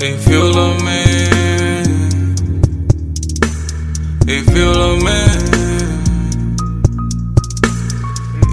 If 0.00 0.26
you 0.26 0.42
love 0.42 0.82
me. 0.84 1.04
If 4.28 4.48
you 4.56 4.66
love 4.66 5.02
me, 5.04 5.22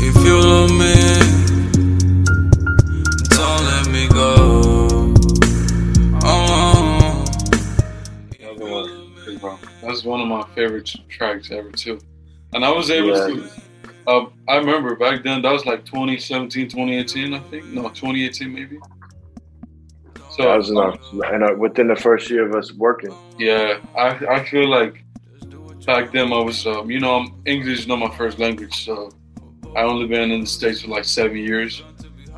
if 0.07 0.15
you 0.23 0.39
love 0.39 0.69
me, 0.69 0.93
don't 3.29 3.63
let 3.65 3.87
me 3.89 4.07
go. 4.09 5.15
Oh, 6.23 6.45
oh, 6.45 7.25
oh. 7.25 7.25
Another 8.39 8.71
one, 8.71 9.57
That's 9.81 10.03
one 10.03 10.21
of 10.21 10.27
my 10.27 10.43
favorite 10.53 10.93
tracks 11.09 11.49
ever 11.49 11.71
too. 11.71 11.99
And 12.53 12.63
I 12.63 12.69
was 12.69 12.91
able 12.91 13.17
Yeah. 13.17 13.27
to. 13.27 13.62
Uh, 14.05 14.25
I 14.47 14.57
remember 14.57 14.95
back 14.95 15.23
then 15.23 15.41
that 15.41 15.51
was 15.51 15.65
like 15.65 15.85
2017, 15.85 16.69
2018, 16.69 17.33
I 17.33 17.39
think. 17.39 17.65
No, 17.65 17.83
2018 17.83 18.53
maybe. 18.53 18.79
So 20.31 20.43
That 20.43 20.57
was 20.57 20.69
enough. 20.69 20.99
And 21.31 21.43
uh, 21.43 21.53
within 21.57 21.87
the 21.87 21.95
first 21.95 22.29
year 22.29 22.47
of 22.47 22.55
us 22.55 22.73
working, 22.73 23.15
Yeah, 23.37 23.79
I 23.95 24.09
I 24.25 24.43
feel 24.45 24.67
like 24.67 25.03
back 25.85 26.11
then 26.11 26.33
I 26.33 26.39
was 26.39 26.65
um, 26.65 26.89
you 26.89 26.99
know 26.99 27.15
I'm, 27.15 27.41
English 27.45 27.79
is 27.79 27.87
not 27.87 27.99
my 27.99 28.15
first 28.17 28.39
language, 28.39 28.85
so 28.85 29.11
I 29.75 29.81
only 29.83 30.07
been 30.07 30.31
in 30.31 30.41
the 30.41 30.47
states 30.47 30.81
for 30.81 30.87
like 30.87 31.05
seven 31.05 31.37
years, 31.37 31.83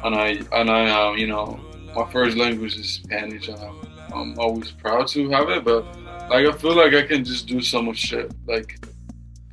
and 0.04 0.16
I 0.16 0.40
and 0.52 0.70
I 0.70 0.90
um, 0.90 1.18
you 1.18 1.28
know 1.28 1.60
my 1.96 2.10
first 2.12 2.38
language 2.38 2.78
is 2.78 2.90
Spanish, 2.94 3.48
and 3.48 3.60
I'm, 3.60 3.88
I'm 4.14 4.40
always 4.40 4.72
proud 4.72 5.08
to 5.10 5.30
have 5.30 5.50
it. 5.50 5.64
But 5.64 5.86
like 6.30 6.48
I 6.48 6.52
feel 6.52 6.76
like 6.76 6.94
I 6.94 7.04
can 7.04 7.24
just 7.24 7.48
do 7.48 7.62
so 7.62 7.82
much 7.82 7.98
shit. 7.98 8.32
Like 8.46 8.86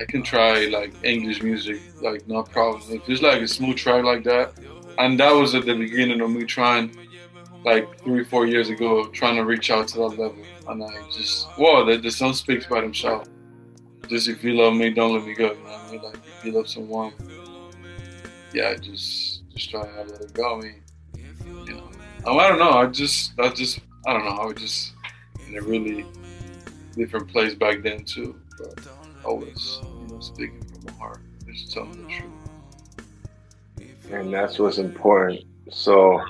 I 0.01 0.05
can 0.05 0.23
try 0.23 0.67
like 0.67 0.93
English 1.05 1.43
music, 1.43 1.81
like 2.01 2.27
no 2.27 2.43
problem. 2.43 2.83
If 2.91 3.09
it's 3.09 3.23
like 3.23 3.41
a 3.43 3.49
smooth 3.49 3.77
track 3.77 4.05
like 4.05 4.25
that, 4.25 4.53
and 4.99 5.19
that 5.21 5.33
was 5.33 5.55
at 5.55 5.65
the 5.65 5.75
beginning 5.75 6.21
of 6.21 6.31
me 6.31 6.45
trying 6.45 6.97
like 7.65 8.01
three, 8.01 8.25
four 8.25 8.47
years 8.47 8.69
ago, 8.69 9.07
trying 9.09 9.37
to 9.37 9.45
reach 9.45 9.71
out 9.71 9.89
to 9.89 9.99
that 9.99 10.19
level. 10.19 10.43
And 10.69 10.83
I 10.83 10.89
just, 11.13 11.47
whoa, 11.51 11.85
the, 11.85 11.97
the 11.99 12.11
song 12.11 12.35
speaks 12.35 12.67
by 12.67 12.83
himself. 12.83 13.29
Just 14.09 14.29
if 14.29 14.43
you 14.43 14.55
love 14.55 14.75
me, 14.75 14.91
don't 14.91 15.15
let 15.15 15.25
me 15.25 15.35
go. 15.35 15.53
You 15.91 15.99
know? 15.99 16.05
Like 16.05 16.17
if 16.17 16.45
you 16.45 16.53
love 16.53 16.69
someone, 16.69 17.13
yeah, 18.53 18.75
just 18.75 19.43
just 19.55 19.71
try 19.71 19.87
to 19.87 20.03
let 20.03 20.21
it 20.21 20.33
go. 20.33 20.59
I 20.59 20.61
mean, 20.61 20.83
you 21.67 21.75
know, 21.75 21.91
um, 22.27 22.39
I 22.39 22.49
don't 22.49 22.59
know. 22.59 22.73
I 22.73 22.87
just, 22.87 23.33
I 23.39 23.49
just, 23.49 23.81
I 24.07 24.13
don't 24.13 24.25
know. 24.25 24.33
I 24.33 24.47
was 24.47 24.57
just 24.57 24.93
in 25.47 25.57
a 25.57 25.63
really 25.63 26.07
different 26.97 27.29
place 27.29 27.55
back 27.55 27.83
then 27.83 28.05
too. 28.05 28.41
But 28.59 28.87
always, 29.25 29.79
you 30.01 30.09
know, 30.09 30.21
speaking 30.21 30.63
from 30.73 30.81
the 30.83 30.93
heart, 30.93 31.21
just 31.47 31.73
telling 31.73 31.91
the 31.93 32.07
truth. 32.09 32.33
and 34.11 34.33
that's 34.33 34.59
what's 34.59 34.79
important. 34.79 35.41
So 35.71 36.21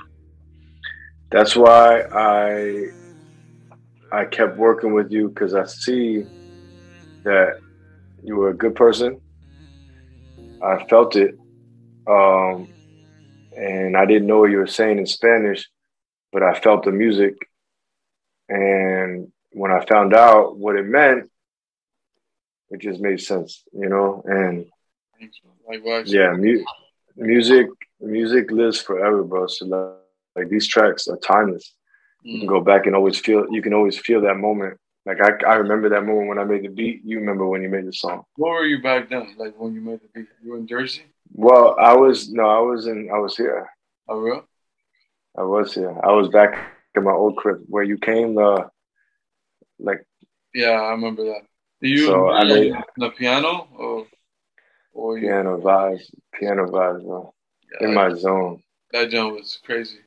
that's 1.31 1.57
why 1.57 2.03
I 2.13 2.87
I 4.13 4.25
kept 4.27 4.57
working 4.57 4.93
with 4.93 5.11
you 5.11 5.29
because 5.29 5.55
I 5.55 5.65
see 5.65 6.25
that 7.25 7.55
you 8.23 8.37
were 8.37 8.51
a 8.51 8.57
good 8.57 8.75
person. 8.75 9.21
I 10.63 10.85
felt 10.85 11.17
it, 11.17 11.35
um, 12.07 12.69
and 13.57 13.97
I 13.97 14.07
didn't 14.07 14.29
know 14.29 14.41
what 14.41 14.51
you 14.51 14.59
were 14.59 14.67
saying 14.67 14.99
in 14.99 15.07
Spanish, 15.07 15.69
but 16.33 16.43
I 16.43 16.55
felt 16.59 16.85
the 16.85 16.93
music. 16.93 17.35
And 18.49 19.33
when 19.53 19.73
I 19.73 19.85
found 19.87 20.15
out 20.15 20.57
what 20.57 20.77
it 20.77 20.85
meant, 20.85 21.31
it 22.73 22.81
just 22.81 23.01
made 23.01 23.21
sense, 23.21 23.63
you 23.73 23.89
know. 23.89 24.23
And 24.27 24.67
Likewise. 25.69 26.13
yeah, 26.13 26.33
mu- 26.33 26.65
music 27.17 27.67
music 28.01 28.51
lives 28.51 28.81
forever, 28.81 29.23
bro. 29.23 29.47
So 29.47 29.67
like, 29.67 29.93
like 30.37 30.49
these 30.49 30.67
tracks 30.67 31.07
are 31.09 31.19
timeless. 31.19 31.75
You 32.25 32.39
can 32.41 32.49
Mm. 32.49 32.55
go 32.57 32.61
back 32.61 32.87
and 32.87 32.95
always 32.97 33.19
feel. 33.19 33.47
You 33.51 33.63
can 33.63 33.75
always 33.75 33.99
feel 33.99 34.21
that 34.23 34.37
moment. 34.37 34.75
Like 35.05 35.21
I, 35.21 35.31
I 35.53 35.55
remember 35.65 35.89
that 35.91 36.05
moment 36.05 36.29
when 36.29 36.39
I 36.39 36.45
made 36.45 36.63
the 36.65 36.69
beat. 36.69 37.03
You 37.05 37.19
remember 37.19 37.47
when 37.47 37.63
you 37.63 37.69
made 37.69 37.87
the 37.87 37.93
song. 37.93 38.25
Where 38.37 38.53
were 38.53 38.65
you 38.65 38.81
back 38.83 39.09
then? 39.11 39.35
Like 39.37 39.55
when 39.61 39.75
you 39.75 39.81
made 39.81 40.01
the 40.01 40.09
beat? 40.15 40.29
You 40.43 40.53
were 40.53 40.59
in 40.59 40.67
Jersey? 40.67 41.03
Well, 41.35 41.77
I 41.79 41.95
was 41.97 42.31
no, 42.31 42.45
I 42.49 42.61
was 42.61 42.87
in. 42.87 43.11
I 43.15 43.19
was 43.19 43.37
here. 43.37 43.69
Oh, 44.09 44.19
real? 44.19 44.45
I 45.37 45.43
was 45.43 45.75
here. 45.75 45.95
I 46.09 46.13
was 46.13 46.29
back 46.29 46.53
in 46.97 47.03
my 47.05 47.13
old 47.23 47.37
crib 47.37 47.59
where 47.69 47.83
you 47.85 47.99
came. 47.99 48.39
Uh, 48.39 48.65
like 49.79 50.05
Yeah, 50.55 50.73
I 50.81 50.91
remember 50.93 51.25
that. 51.25 51.43
You 51.83 52.07
So, 52.07 52.31
I 52.31 52.45
made- 52.45 52.73
the 52.97 53.11
piano 53.11 53.69
or 53.77 54.07
or 54.93 55.19
you, 55.19 55.27
piano 55.27 55.59
vibes, 55.61 56.05
piano 56.33 56.67
vibes, 56.67 57.03
bro. 57.05 57.35
yeah, 57.81 57.89
In 57.89 57.95
my 57.95 58.13
zone, 58.15 58.63
that 58.93 59.11
jump 59.11 59.35
was 59.35 59.59
crazy. 59.65 59.99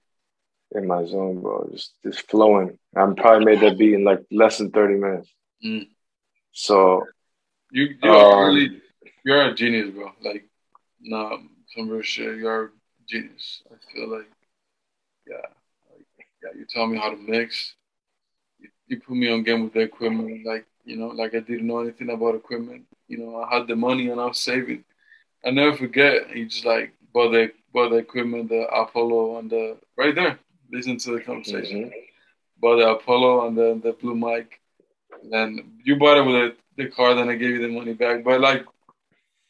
in 0.72 0.88
my 0.88 1.04
zone, 1.06 1.42
bro. 1.42 1.68
Just 1.72 1.94
just 2.04 2.30
flowing. 2.30 2.78
I 2.96 3.06
probably 3.18 3.46
made 3.46 3.60
that 3.62 3.78
beat 3.78 3.94
in 3.94 4.04
like 4.04 4.24
less 4.32 4.58
than 4.58 4.72
thirty 4.72 4.96
minutes. 4.96 5.30
Mm. 5.64 5.88
So 6.52 7.06
You 7.72 7.96
you're 8.02 8.16
Um, 8.16 8.46
really 8.56 8.82
you're 9.26 9.42
a 9.50 9.54
genius, 9.54 9.90
bro. 9.96 10.12
Like 10.22 10.48
no 11.02 11.42
some 11.76 11.90
real 11.90 12.02
shit. 12.02 12.38
You're 12.38 12.66
a 12.66 12.70
genius. 13.08 13.64
I 13.72 13.76
feel 13.92 14.08
like 14.16 14.30
yeah. 15.28 15.48
Like 15.92 16.28
yeah, 16.44 16.52
you 16.58 16.66
taught 16.66 16.88
me 16.88 16.98
how 16.98 17.10
to 17.10 17.18
mix. 17.18 17.76
You, 18.60 18.70
you 18.88 19.02
put 19.02 19.16
me 19.18 19.30
on 19.32 19.44
game 19.44 19.64
with 19.66 19.74
the 19.74 19.82
equipment, 19.82 20.46
like 20.46 20.66
you 20.86 20.98
know, 20.98 21.08
like 21.08 21.36
I 21.36 21.40
didn't 21.40 21.68
know 21.68 21.80
anything 21.80 22.10
about 22.10 22.36
equipment. 22.36 22.84
You 23.08 23.20
know, 23.20 23.44
I 23.44 23.56
had 23.58 23.68
the 23.68 23.76
money 23.76 24.10
and 24.10 24.22
I 24.22 24.26
was 24.26 24.40
saving. 24.40 24.84
I 25.46 25.52
never 25.52 25.76
forget. 25.78 26.36
You 26.36 26.46
just 26.48 26.66
like 26.66 26.94
bought 27.14 27.32
the 27.32 27.52
bought 27.74 27.90
the 27.92 27.98
equipment, 27.98 28.50
the 28.50 28.68
Apollo 28.68 29.40
and 29.40 29.50
the 29.50 29.78
right 29.98 30.16
there. 30.16 30.40
Listen 30.72 30.98
to 30.98 31.12
the 31.14 31.22
conversation. 31.22 31.86
mhm. 31.86 31.92
Bought 32.60 32.78
the 32.78 32.90
Apollo 32.92 33.48
and 33.48 33.58
the 33.58 33.80
the 33.84 33.94
blue 33.94 34.16
mic. 34.16 34.60
And 35.32 35.80
you 35.84 35.98
bought 35.98 36.18
it 36.18 36.26
with 36.26 36.56
the, 36.78 36.84
the 36.84 36.90
car, 36.90 37.16
then 37.16 37.30
I 37.30 37.36
gave 37.36 37.52
you 37.52 37.62
the 37.62 37.74
money 37.74 37.94
back. 37.94 38.24
But 38.24 38.42
like 38.42 38.66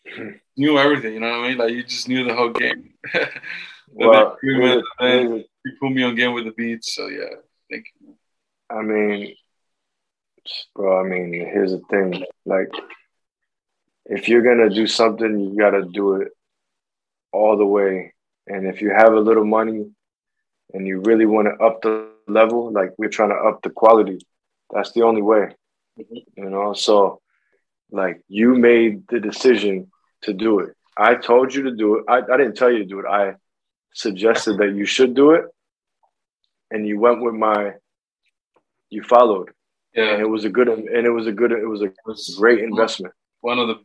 knew 0.57 0.77
everything, 0.77 1.13
you 1.13 1.19
know 1.19 1.29
what 1.29 1.45
I 1.45 1.47
mean? 1.49 1.57
Like 1.57 1.71
you 1.71 1.83
just 1.83 2.07
knew 2.07 2.23
the 2.25 2.35
whole 2.35 2.51
game. 2.51 2.93
The 3.99 4.07
well, 4.07 4.37
equipment, 4.43 4.83
here's 4.99 4.99
and 4.99 5.29
the- 5.29 5.45
you 5.65 5.71
put 5.79 5.91
me 5.91 6.03
on 6.03 6.15
game 6.15 6.33
with 6.33 6.45
the 6.45 6.51
beats. 6.51 6.93
So 6.95 7.07
yeah, 7.07 7.35
thank 7.69 7.85
you. 7.99 8.15
I 8.69 8.81
mean, 8.81 9.35
bro. 10.75 10.99
I 10.99 11.03
mean, 11.03 11.33
here's 11.33 11.71
the 11.71 11.81
thing. 11.89 12.25
Like, 12.45 12.71
if 14.05 14.27
you're 14.27 14.43
gonna 14.43 14.73
do 14.73 14.87
something, 14.87 15.39
you 15.39 15.57
gotta 15.57 15.85
do 15.85 16.15
it 16.15 16.29
all 17.31 17.57
the 17.57 17.65
way. 17.65 18.13
And 18.47 18.67
if 18.67 18.81
you 18.81 18.91
have 18.91 19.13
a 19.13 19.19
little 19.19 19.45
money 19.45 19.89
and 20.73 20.87
you 20.87 20.99
really 21.01 21.25
want 21.25 21.47
to 21.47 21.63
up 21.63 21.81
the 21.81 22.09
level, 22.27 22.71
like 22.71 22.91
we're 22.97 23.09
trying 23.09 23.29
to 23.29 23.35
up 23.35 23.61
the 23.61 23.69
quality, 23.69 24.19
that's 24.71 24.91
the 24.91 25.03
only 25.03 25.21
way. 25.21 25.55
Mm-hmm. 25.99 26.43
You 26.43 26.49
know, 26.49 26.73
so 26.73 27.21
like 27.91 28.21
you 28.27 28.55
made 28.55 29.07
the 29.07 29.19
decision 29.19 29.91
to 30.23 30.33
do 30.33 30.59
it. 30.59 30.75
I 30.97 31.15
told 31.15 31.53
you 31.53 31.63
to 31.63 31.75
do 31.75 31.97
it. 31.97 32.05
I, 32.07 32.17
I 32.19 32.37
didn't 32.37 32.55
tell 32.55 32.71
you 32.71 32.79
to 32.79 32.85
do 32.85 32.99
it. 32.99 33.05
I 33.05 33.35
suggested 33.93 34.57
that 34.59 34.75
you 34.75 34.85
should 34.85 35.13
do 35.13 35.31
it. 35.31 35.45
And 36.71 36.87
you 36.87 36.99
went 36.99 37.21
with 37.21 37.35
my 37.35 37.73
you 38.89 39.03
followed. 39.03 39.51
And 39.95 40.05
Yeah, 40.05 40.19
it 40.19 40.29
was 40.29 40.45
a 40.45 40.49
good 40.49 40.67
and 40.67 41.05
it 41.05 41.09
was 41.11 41.27
a 41.27 41.31
good 41.31 41.51
it 41.51 41.67
was 41.67 41.81
a 41.81 41.91
great 42.37 42.59
investment. 42.59 43.13
One 43.41 43.59
of 43.59 43.67
the 43.67 43.79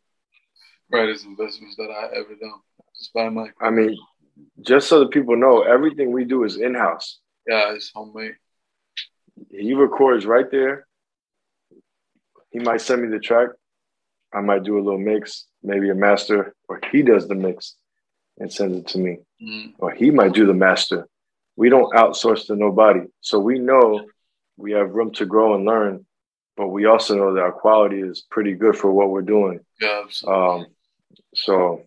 greatest 0.90 1.24
investments 1.24 1.76
that 1.76 1.90
I 1.90 2.06
ever 2.16 2.34
done. 2.34 2.60
Just 2.98 3.12
by 3.12 3.28
my 3.28 3.48
I 3.60 3.70
mean, 3.70 3.96
just 4.60 4.88
so 4.88 5.00
that 5.00 5.10
people 5.10 5.36
know, 5.36 5.62
everything 5.62 6.12
we 6.12 6.24
do 6.24 6.44
is 6.44 6.56
in 6.56 6.74
house. 6.74 7.18
yeah, 7.46 7.72
it's 7.74 7.90
homemade. 7.94 8.34
He 9.50 9.74
records 9.74 10.26
right 10.26 10.50
there. 10.50 10.86
He 12.50 12.58
might 12.58 12.80
send 12.80 13.02
me 13.02 13.08
the 13.08 13.20
track. 13.20 13.48
I 14.34 14.40
might 14.40 14.64
do 14.64 14.76
a 14.78 14.82
little 14.82 14.98
mix, 14.98 15.46
maybe 15.62 15.90
a 15.90 15.94
master, 15.94 16.54
or 16.68 16.80
he 16.92 17.02
does 17.02 17.26
the 17.26 17.34
mix 17.34 17.76
and 18.38 18.52
sends 18.52 18.78
it 18.78 18.86
to 18.88 18.98
me. 18.98 19.18
Mm. 19.42 19.74
Or 19.78 19.92
he 19.92 20.10
might 20.10 20.32
do 20.32 20.46
the 20.46 20.54
master. 20.54 21.08
We 21.56 21.68
don't 21.68 21.92
outsource 21.94 22.46
to 22.46 22.56
nobody. 22.56 23.00
So 23.20 23.38
we 23.38 23.58
know 23.58 24.06
we 24.60 24.72
have 24.72 24.90
room 24.90 25.12
to 25.14 25.26
grow 25.26 25.54
and 25.54 25.64
learn, 25.64 26.06
but 26.56 26.68
we 26.68 26.86
also 26.86 27.16
know 27.16 27.34
that 27.34 27.42
our 27.42 27.52
quality 27.52 28.00
is 28.00 28.24
pretty 28.30 28.54
good 28.54 28.76
for 28.76 28.92
what 28.92 29.10
we're 29.10 29.22
doing. 29.22 29.60
Yeah, 29.80 30.02
absolutely. 30.04 30.44
Um, 30.44 30.66
so, 31.34 31.82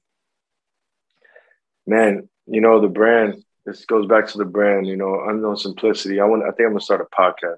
man, 1.87 2.29
you 2.47 2.61
know 2.61 2.81
the 2.81 2.87
brand. 2.87 3.43
This 3.65 3.85
goes 3.85 4.07
back 4.07 4.27
to 4.27 4.37
the 4.37 4.45
brand. 4.45 4.87
You 4.87 4.97
know, 4.97 5.23
unknown 5.27 5.57
simplicity. 5.57 6.19
I 6.19 6.25
want. 6.25 6.43
I 6.43 6.47
think 6.47 6.61
I'm 6.61 6.69
gonna 6.69 6.81
start 6.81 7.01
a 7.01 7.15
podcast. 7.15 7.57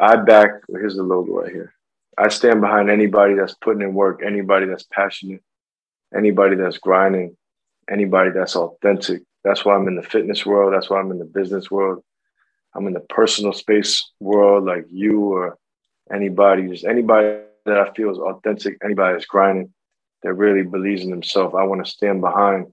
I 0.00 0.16
back. 0.16 0.50
Here's 0.68 0.96
the 0.96 1.02
logo 1.02 1.40
right 1.40 1.52
here. 1.52 1.74
I 2.18 2.28
stand 2.28 2.60
behind 2.60 2.90
anybody 2.90 3.34
that's 3.34 3.54
putting 3.54 3.82
in 3.82 3.94
work. 3.94 4.22
Anybody 4.24 4.66
that's 4.66 4.84
passionate. 4.84 5.42
anybody 6.16 6.56
that's 6.56 6.78
grinding, 6.78 7.36
anybody 7.90 8.30
that's 8.30 8.56
authentic. 8.56 9.22
That's 9.44 9.64
why 9.64 9.74
I'm 9.74 9.88
in 9.88 9.96
the 9.96 10.02
fitness 10.02 10.44
world. 10.44 10.74
That's 10.74 10.90
why 10.90 10.98
I'm 11.00 11.10
in 11.10 11.18
the 11.18 11.24
business 11.24 11.70
world. 11.70 12.02
I'm 12.78 12.86
in 12.86 12.92
the 12.92 13.00
personal 13.00 13.52
space 13.52 14.08
world, 14.20 14.64
like 14.64 14.86
you 14.88 15.20
or 15.20 15.58
anybody, 16.12 16.68
just 16.68 16.84
anybody 16.84 17.40
that 17.66 17.78
I 17.78 17.92
feel 17.92 18.12
is 18.12 18.18
authentic, 18.18 18.78
anybody 18.84 19.14
that's 19.14 19.26
grinding, 19.26 19.74
that 20.22 20.32
really 20.34 20.62
believes 20.62 21.02
in 21.02 21.10
themselves. 21.10 21.56
I 21.58 21.64
want 21.64 21.84
to 21.84 21.90
stand 21.90 22.20
behind, 22.20 22.72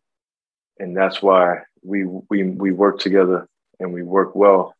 and 0.77 0.95
that's 0.95 1.23
why 1.23 1.61
we 1.81 2.05
we 2.29 2.43
we 2.43 2.71
work 2.71 2.99
together 2.99 3.47
and 3.79 3.93
we 3.93 4.03
work 4.03 4.35
well. 4.35 4.75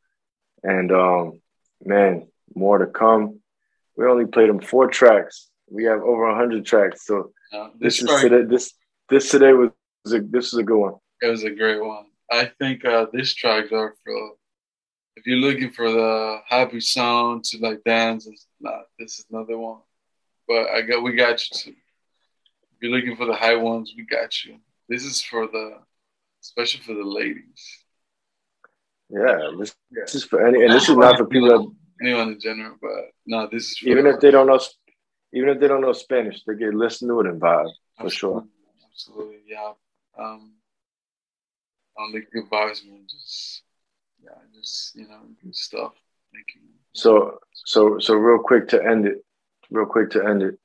And 0.61 0.91
um, 0.91 1.41
man, 1.83 2.27
more 2.53 2.77
to 2.77 2.85
come. 2.85 3.39
We 3.97 4.05
only 4.05 4.27
played 4.27 4.49
them 4.49 4.59
four 4.59 4.87
tracks. 4.87 5.49
We 5.69 5.85
have 5.85 6.01
over 6.01 6.35
hundred 6.35 6.65
tracks, 6.65 7.05
so 7.07 7.31
Uh, 7.51 7.69
this 7.79 8.01
is 8.01 8.09
today. 8.21 8.43
This 8.43 8.73
this 9.09 9.31
today 9.31 9.53
was 9.53 9.71
a, 10.13 10.19
this 10.21 10.53
is 10.53 10.59
a 10.59 10.63
good 10.63 10.77
one. 10.77 10.95
It 11.21 11.29
was 11.29 11.43
a 11.43 11.49
great 11.49 11.81
one. 11.81 12.05
I 12.31 12.51
think 12.59 12.85
uh, 12.85 13.07
this 13.11 13.33
tracks 13.33 13.71
are 13.71 13.95
for 14.03 14.31
if 15.15 15.25
you're 15.25 15.37
looking 15.37 15.71
for 15.71 15.89
the 15.91 16.39
happy 16.47 16.79
sound 16.79 17.43
to 17.45 17.57
like 17.59 17.83
dance. 17.83 18.27
It's 18.27 18.47
not. 18.59 18.83
This 18.99 19.19
is 19.19 19.25
another 19.31 19.57
one. 19.57 19.79
But 20.47 20.69
I 20.69 20.81
got 20.81 21.03
we 21.03 21.13
got 21.13 21.41
you 21.49 21.57
too. 21.57 21.69
If 21.71 22.81
you're 22.81 22.91
looking 22.91 23.15
for 23.15 23.25
the 23.25 23.33
high 23.33 23.55
ones, 23.55 23.93
we 23.95 24.05
got 24.05 24.43
you. 24.43 24.57
This 24.89 25.03
is 25.03 25.21
for 25.21 25.47
the, 25.47 25.79
especially 26.43 26.81
for 26.81 26.93
the 26.93 27.03
ladies. 27.03 27.83
Yeah, 29.09 29.51
this, 29.57 29.75
Yeah. 29.91 30.01
this 30.05 30.15
is 30.15 30.23
for 30.23 30.45
any, 30.45 30.63
and 30.63 30.73
this 30.73 30.89
is 30.89 30.95
not 30.97 31.17
for 31.17 31.25
people 31.25 31.49
that 31.49 32.05
anyone 32.05 32.29
in 32.33 32.39
general. 32.39 32.75
But 32.81 33.11
no, 33.25 33.47
this 33.51 33.71
is 33.71 33.77
for 33.77 33.89
even 33.89 34.05
if 34.07 34.19
they 34.19 34.31
don't 34.31 34.47
know, 34.47 34.59
even 35.33 35.49
if 35.49 35.59
they 35.59 35.67
don't 35.67 35.81
know 35.81 35.93
Spanish, 35.93 36.43
they 36.43 36.55
can 36.55 36.77
listen 36.77 37.07
to 37.07 37.19
it 37.21 37.27
and 37.27 37.41
vibe 37.41 37.71
for 37.99 38.09
sure. 38.09 38.45
Absolutely, 38.91 39.41
yeah. 39.47 39.71
Um, 40.17 40.53
only 41.97 42.21
good 42.31 42.49
vibes, 42.49 42.85
man. 42.85 43.05
Just 43.09 43.63
yeah, 44.25 44.37
just 44.53 44.95
you 44.95 45.07
know, 45.07 45.19
good 45.43 45.55
stuff. 45.55 45.93
Thank 46.33 46.47
you. 46.55 46.61
So, 46.93 47.39
so, 47.53 47.99
so, 47.99 48.15
real 48.15 48.41
quick 48.41 48.69
to 48.69 48.83
end 48.83 49.05
it, 49.05 49.23
real 49.69 49.85
quick 49.85 50.11
to 50.11 50.25
end 50.25 50.43
it. 50.43 50.59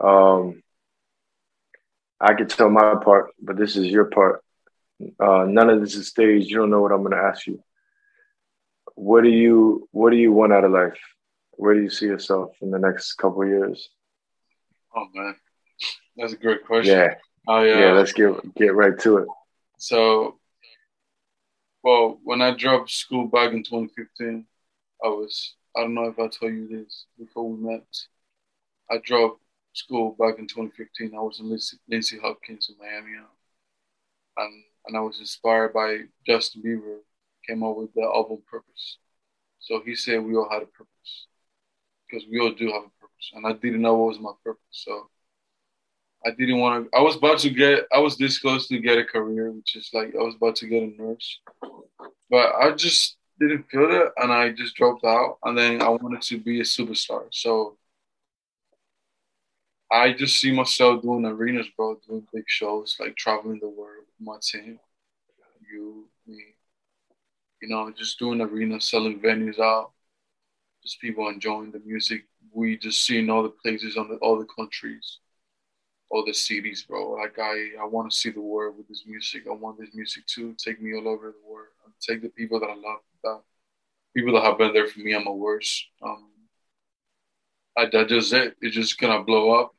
Um, 0.00 0.62
I 2.20 2.34
could 2.34 2.48
tell 2.48 2.70
my 2.70 2.96
part, 3.02 3.30
but 3.40 3.56
this 3.56 3.76
is 3.76 3.86
your 3.86 4.06
part. 4.06 4.42
Uh, 5.20 5.44
none 5.48 5.70
of 5.70 5.80
this 5.80 5.94
is 5.94 6.08
staged. 6.08 6.50
You 6.50 6.56
don't 6.58 6.70
know 6.70 6.80
what 6.80 6.92
I'm 6.92 7.02
going 7.02 7.12
to 7.12 7.18
ask 7.18 7.46
you. 7.46 7.62
What 8.94 9.24
do 9.24 9.30
you 9.30 9.88
What 9.90 10.10
do 10.10 10.16
you 10.16 10.32
want 10.32 10.52
out 10.52 10.64
of 10.64 10.70
life? 10.72 10.98
Where 11.52 11.74
do 11.74 11.82
you 11.82 11.90
see 11.90 12.06
yourself 12.06 12.56
in 12.60 12.70
the 12.70 12.78
next 12.78 13.14
couple 13.14 13.42
of 13.42 13.48
years? 13.48 13.90
Oh 14.94 15.06
man, 15.12 15.34
that's 16.16 16.32
a 16.32 16.36
great 16.36 16.64
question. 16.64 16.96
Yeah, 16.96 17.14
Oh 17.48 17.62
yeah. 17.62 17.78
yeah. 17.78 17.92
Let's 17.92 18.12
get 18.12 18.54
get 18.54 18.74
right 18.74 18.98
to 19.00 19.18
it. 19.18 19.28
So, 19.78 20.38
well, 21.84 22.18
when 22.24 22.40
I 22.40 22.52
dropped 22.52 22.90
school 22.90 23.26
back 23.26 23.52
in 23.52 23.62
2015, 23.62 24.46
I 25.04 25.08
was, 25.08 25.54
I 25.76 25.82
don't 25.82 25.94
know 25.94 26.06
if 26.06 26.18
I 26.18 26.28
told 26.28 26.54
you 26.54 26.66
this 26.66 27.04
before 27.18 27.48
we 27.48 27.62
met. 27.62 27.86
I 28.90 28.98
dropped 29.04 29.42
school 29.74 30.16
back 30.18 30.38
in 30.38 30.46
2015. 30.46 31.12
I 31.14 31.20
was 31.20 31.40
in 31.40 31.56
Lindsey, 31.88 32.18
Hopkins 32.18 32.70
in 32.70 32.76
Miami. 32.78 33.18
And, 34.38 34.64
and 34.86 34.96
I 34.96 35.00
was 35.00 35.20
inspired 35.20 35.74
by 35.74 36.04
Justin 36.26 36.62
Bieber, 36.62 37.00
came 37.46 37.62
up 37.62 37.76
with 37.76 37.92
the 37.94 38.02
album 38.02 38.38
Purpose. 38.50 38.98
So 39.58 39.82
he 39.84 39.94
said 39.94 40.22
we 40.22 40.36
all 40.36 40.48
had 40.50 40.62
a 40.62 40.66
purpose 40.66 41.26
because 42.06 42.26
we 42.30 42.38
all 42.38 42.52
do 42.52 42.66
have 42.66 42.82
a 42.84 43.00
purpose. 43.00 43.30
And 43.34 43.46
I 43.46 43.52
didn't 43.52 43.82
know 43.82 43.94
what 43.94 44.08
was 44.08 44.20
my 44.20 44.32
purpose. 44.42 44.62
So 44.70 45.10
I 46.26 46.30
didn't 46.30 46.58
want 46.58 46.90
to. 46.90 46.98
I 46.98 47.02
was 47.02 47.16
about 47.16 47.38
to 47.40 47.50
get. 47.50 47.86
I 47.92 47.98
was 47.98 48.16
this 48.16 48.38
close 48.38 48.66
to 48.68 48.78
get 48.78 48.98
a 48.98 49.04
career, 49.04 49.50
which 49.50 49.76
is 49.76 49.90
like 49.92 50.14
I 50.14 50.22
was 50.22 50.34
about 50.36 50.56
to 50.56 50.66
get 50.66 50.82
a 50.82 51.02
nurse, 51.02 51.40
but 52.30 52.54
I 52.54 52.72
just 52.72 53.16
didn't 53.38 53.68
feel 53.70 53.90
it, 53.90 54.12
and 54.16 54.32
I 54.32 54.50
just 54.50 54.74
dropped 54.74 55.04
out. 55.04 55.38
And 55.44 55.56
then 55.56 55.82
I 55.82 55.88
wanted 55.90 56.22
to 56.22 56.38
be 56.38 56.60
a 56.60 56.64
superstar, 56.64 57.26
so 57.30 57.76
I 59.90 60.12
just 60.12 60.40
see 60.40 60.50
myself 60.50 61.02
doing 61.02 61.26
arenas, 61.26 61.68
bro, 61.76 62.00
doing 62.06 62.26
big 62.32 62.44
shows, 62.46 62.96
like 62.98 63.16
traveling 63.16 63.60
the 63.60 63.68
world 63.68 64.04
with 64.06 64.26
my 64.26 64.38
team, 64.42 64.80
you, 65.70 66.08
me, 66.26 66.42
you 67.60 67.68
know, 67.68 67.92
just 67.92 68.18
doing 68.18 68.40
arenas, 68.40 68.88
selling 68.90 69.20
venues 69.20 69.58
out, 69.60 69.92
just 70.82 71.00
people 71.00 71.28
enjoying 71.28 71.70
the 71.70 71.80
music. 71.80 72.24
We 72.52 72.76
just 72.78 73.04
seeing 73.04 73.30
all 73.30 73.42
the 73.42 73.50
places 73.50 73.96
on 73.96 74.08
the, 74.08 74.16
all 74.16 74.38
the 74.38 74.46
countries 74.46 75.18
all 76.14 76.24
the 76.24 76.34
cities, 76.34 76.84
bro. 76.84 77.12
Like 77.12 77.38
I, 77.38 77.70
I 77.82 77.86
want 77.86 78.10
to 78.10 78.16
see 78.16 78.30
the 78.30 78.40
world 78.40 78.76
with 78.78 78.88
this 78.88 79.04
music. 79.06 79.44
I 79.48 79.52
want 79.54 79.80
this 79.80 79.94
music 79.94 80.26
to 80.28 80.54
take 80.54 80.80
me 80.80 80.94
all 80.94 81.08
over 81.08 81.32
the 81.32 81.52
world. 81.52 81.68
Take 82.00 82.22
the 82.22 82.28
people 82.28 82.60
that 82.60 82.66
I 82.66 82.74
love, 82.74 83.00
that 83.24 83.40
people 84.16 84.34
that 84.34 84.44
have 84.44 84.58
been 84.58 84.72
there 84.74 84.86
for 84.86 85.00
me. 85.00 85.14
I'm 85.14 85.26
a 85.26 85.32
worst. 85.34 85.86
Um, 86.02 86.28
I 87.76 87.86
that 87.86 88.08
just 88.08 88.32
it. 88.32 88.56
It's 88.60 88.74
just 88.74 88.98
gonna 88.98 89.22
blow 89.24 89.50
up. 89.60 89.74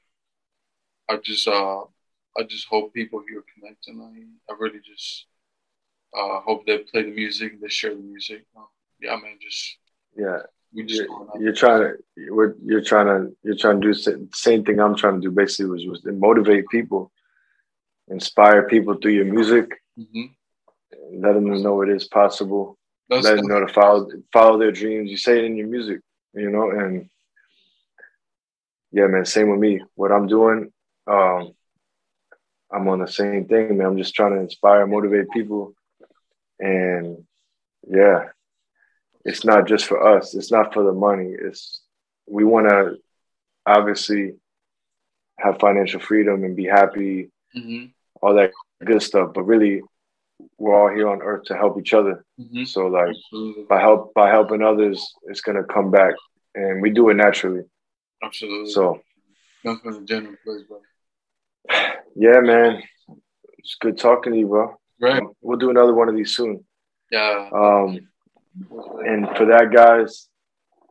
I 1.10 1.18
just, 1.18 1.48
uh, 1.48 1.82
I 2.38 2.44
just 2.48 2.68
hope 2.68 2.94
people 2.94 3.22
here 3.30 3.44
connect, 3.54 3.88
and 3.88 4.02
I, 4.02 4.54
I 4.54 4.58
really 4.58 4.80
just 4.80 5.28
uh, 6.18 6.40
hope 6.42 6.66
they 6.66 6.80
play 6.80 7.04
the 7.04 7.12
music, 7.12 7.62
they 7.62 7.70
share 7.70 7.96
the 7.96 8.02
music. 8.02 8.46
Um, 8.58 8.68
yeah, 9.02 9.16
man, 9.18 9.38
just 9.42 9.78
Yeah, 10.18 10.40
we 10.76 10.84
just 10.84 11.04
you're, 11.04 11.42
you're 11.42 11.54
trying 11.54 11.82
to 11.82 11.98
you're, 12.16 12.56
you're 12.64 12.82
trying 12.84 13.08
to 13.08 13.36
you're 13.44 13.56
trying 13.56 13.80
to 13.82 13.88
do 13.88 13.94
the 13.94 14.28
same 14.34 14.64
thing 14.66 14.80
I'm 14.80 14.96
trying 14.96 15.16
to 15.16 15.22
do. 15.22 15.32
Basically, 15.32 15.72
was 15.72 15.86
was 15.86 16.02
motivate 16.06 16.68
people, 16.70 17.12
inspire 18.10 18.68
people 18.68 18.96
through 18.96 19.14
your 19.14 19.26
music, 19.26 19.82
Mhm. 19.98 20.36
let 21.14 21.34
them 21.34 21.46
know 21.64 21.82
it 21.82 21.90
is 21.90 22.08
possible. 22.08 22.78
Let 23.10 23.38
them 23.38 23.48
know 23.48 23.66
to 23.66 23.72
follow 23.74 24.10
follow 24.34 24.58
their 24.60 24.72
dreams. 24.72 25.10
You 25.10 25.18
say 25.18 25.40
it 25.40 25.46
in 25.46 25.56
your 25.56 25.68
music, 25.68 26.02
you 26.34 26.50
know, 26.50 26.70
and 26.72 27.10
yeah, 28.92 29.08
man. 29.08 29.26
Same 29.26 29.50
with 29.50 29.60
me. 29.60 29.82
What 29.96 30.12
I'm 30.12 30.28
doing, 30.28 30.72
um, 31.08 31.54
I'm 32.72 32.88
on 32.88 33.00
the 33.00 33.08
same 33.08 33.46
thing, 33.46 33.78
man. 33.78 33.88
I'm 33.88 33.98
just 33.98 34.16
trying 34.16 34.34
to 34.34 34.40
inspire, 34.40 34.86
motivate 34.88 35.30
people, 35.32 35.74
and 36.60 37.26
yeah, 37.88 38.30
it's 39.26 39.44
not 39.44 39.68
just 39.68 39.86
for 39.86 40.00
us. 40.18 40.36
It's 40.36 40.52
not 40.52 40.74
for 40.74 40.84
the 40.84 40.94
money. 40.94 41.32
It's 41.38 41.82
we 42.28 42.44
want 42.44 42.70
to 42.70 42.98
obviously 43.66 44.36
have 45.40 45.60
financial 45.60 46.00
freedom 46.00 46.44
and 46.44 46.56
be 46.56 46.66
happy, 46.66 47.30
Mhm. 47.56 47.92
all 48.22 48.36
that 48.36 48.52
good 48.84 49.02
stuff. 49.02 49.34
But 49.34 49.44
really, 49.44 49.82
we're 50.58 50.76
all 50.76 50.90
here 50.96 51.08
on 51.10 51.22
earth 51.22 51.44
to 51.46 51.56
help 51.56 51.80
each 51.80 51.94
other. 51.94 52.24
Mhm. 52.40 52.68
So 52.68 52.88
like 52.88 53.10
Absolutely. 53.10 53.64
by 53.64 53.80
help 53.80 54.14
by 54.14 54.30
helping 54.30 54.62
others, 54.62 55.14
it's 55.24 55.42
gonna 55.42 55.64
come 55.64 55.92
back, 55.92 56.14
and 56.54 56.82
we 56.82 56.90
do 56.92 57.10
it 57.10 57.16
naturally. 57.16 57.64
Absolutely. 58.24 58.70
So 58.72 59.02
Come 59.64 59.80
from 59.80 59.96
a 59.96 60.02
genuine 60.06 60.38
place, 60.44 60.62
bro. 60.68 60.80
yeah, 62.16 62.40
man, 62.42 62.84
it's 63.58 63.76
good 63.82 63.98
talking 63.98 64.34
to 64.34 64.38
you, 64.40 64.48
bro. 64.48 64.80
Right. 65.02 65.24
We'll 65.42 65.58
do 65.58 65.72
another 65.72 65.94
one 65.94 66.08
of 66.08 66.16
these 66.16 66.36
soon. 66.36 66.64
Yeah. 67.12 67.50
Um, 67.52 68.08
and 69.06 69.28
for 69.36 69.46
that, 69.48 69.72
guys, 69.74 70.28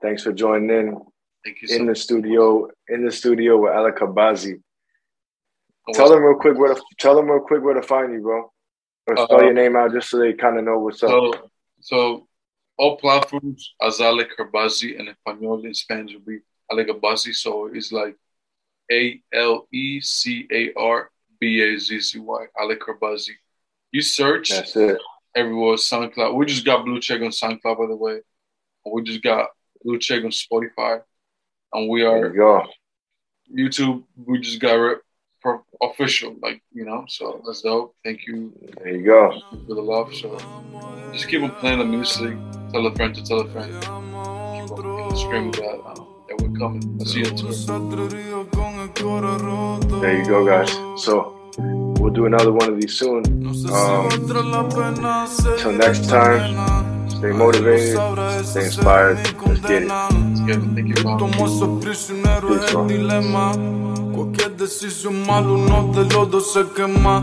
thanks 0.02 0.22
for 0.22 0.32
joining 0.32 0.70
in 0.70 1.00
Thank 1.44 1.62
you 1.62 1.68
so 1.68 1.76
in 1.76 1.86
the 1.86 1.94
studio 1.94 2.68
in 2.88 3.04
the 3.04 3.12
studio 3.12 3.58
with 3.58 3.72
Alec 3.72 3.96
Arbazzy. 3.98 4.62
Tell 5.92 6.08
them 6.08 6.22
real 6.22 6.38
quick 6.38 6.56
where 6.56 6.74
to 6.74 6.80
tell 6.98 7.14
them 7.14 7.30
real 7.30 7.40
quick 7.40 7.62
where 7.62 7.74
to 7.74 7.82
find 7.82 8.12
you, 8.12 8.20
bro. 8.20 8.50
Or 9.06 9.16
spell 9.16 9.40
Uh, 9.40 9.44
your 9.44 9.52
name 9.52 9.76
out 9.76 9.92
just 9.92 10.08
so 10.08 10.18
they 10.18 10.32
kind 10.32 10.58
of 10.58 10.64
know 10.64 10.78
what's 10.78 11.02
up. 11.02 11.10
So, 11.10 11.50
so 11.80 12.28
all 12.78 12.96
platforms 12.96 13.74
as 13.82 14.00
Alec 14.00 14.30
Arbazzy 14.38 14.98
and 14.98 15.10
Espanol 15.10 15.64
in 15.66 15.74
Spanish 15.74 16.14
will 16.14 16.20
be 16.20 16.38
Alec 16.70 16.88
Arbazzy. 16.88 17.34
So 17.34 17.66
it's 17.66 17.92
like 17.92 18.16
A 18.90 19.20
L 19.32 19.68
E 19.70 20.00
C 20.00 20.48
A 20.50 20.72
R 20.74 21.10
B 21.38 21.60
A 21.60 21.78
Z 21.78 22.00
Z 22.00 22.18
Y, 22.18 22.46
Alec 22.58 22.80
Arbazzy. 22.80 23.36
You 23.92 24.00
search 24.00 24.48
That's 24.48 24.74
it. 24.76 24.98
Everywhere, 25.34 25.76
SoundCloud. 25.76 26.34
We 26.34 26.46
just 26.46 26.64
got 26.64 26.84
Blue 26.84 27.00
Check 27.00 27.20
on 27.22 27.28
SoundCloud, 27.28 27.78
by 27.78 27.86
the 27.86 27.96
way. 27.96 28.20
We 28.90 29.02
just 29.02 29.22
got 29.22 29.48
Blue 29.82 29.98
Check 29.98 30.24
on 30.24 30.30
Spotify. 30.30 31.02
And 31.72 31.88
we 31.88 32.00
There 32.02 32.10
are 32.10 32.26
you 32.28 32.36
go. 32.36 32.66
YouTube. 33.56 34.04
We 34.16 34.38
just 34.40 34.60
got 34.60 34.76
it 34.92 34.98
for 35.40 35.62
official, 35.82 36.36
like, 36.42 36.62
you 36.72 36.84
know, 36.84 37.04
so 37.08 37.42
that's 37.44 37.60
dope. 37.62 37.94
Thank 38.04 38.26
you 38.26 38.52
There 38.82 38.96
you 38.96 39.04
go. 39.04 39.40
for 39.66 39.74
the 39.74 39.82
love. 39.82 40.14
So 40.14 40.38
just 41.12 41.28
keep 41.28 41.42
on 41.42 41.50
playing 41.56 41.80
the 41.80 41.84
music. 41.84 42.36
Tell 42.72 42.86
a 42.86 42.94
friend 42.94 43.14
to 43.14 43.22
tell 43.22 43.40
a 43.40 43.48
friend. 43.50 43.70
Keep 43.82 43.90
on, 43.90 45.16
screaming 45.16 45.50
that, 45.52 45.80
um, 45.84 46.06
that 46.28 46.40
we're 46.40 46.58
coming. 46.58 46.96
I'll 46.98 47.06
see 47.06 47.20
you 47.20 47.26
on. 47.26 47.36
There 50.00 50.16
you 50.18 50.26
go, 50.26 50.46
guys. 50.46 50.72
So 51.04 51.36
we'll 51.58 52.12
do 52.12 52.26
another 52.26 52.52
one 52.52 52.68
of 52.72 52.80
these 52.80 52.94
soon. 52.94 53.22
Um, 53.70 54.08
Until 54.10 55.72
next 55.72 56.08
time, 56.08 57.08
stay 57.08 57.32
motivated, 57.32 57.98
stay 58.44 58.64
inspired. 58.64 59.18
Let's 59.46 59.60
get 59.60 59.82
it. 59.82 59.88
Get 60.46 60.58
it. 60.58 60.74
Thank 60.74 60.88
you, 60.88 60.94
Peace, 60.94 61.04
Cualquier 64.14 64.50
decisión 66.30 66.68
quema. 66.74 67.22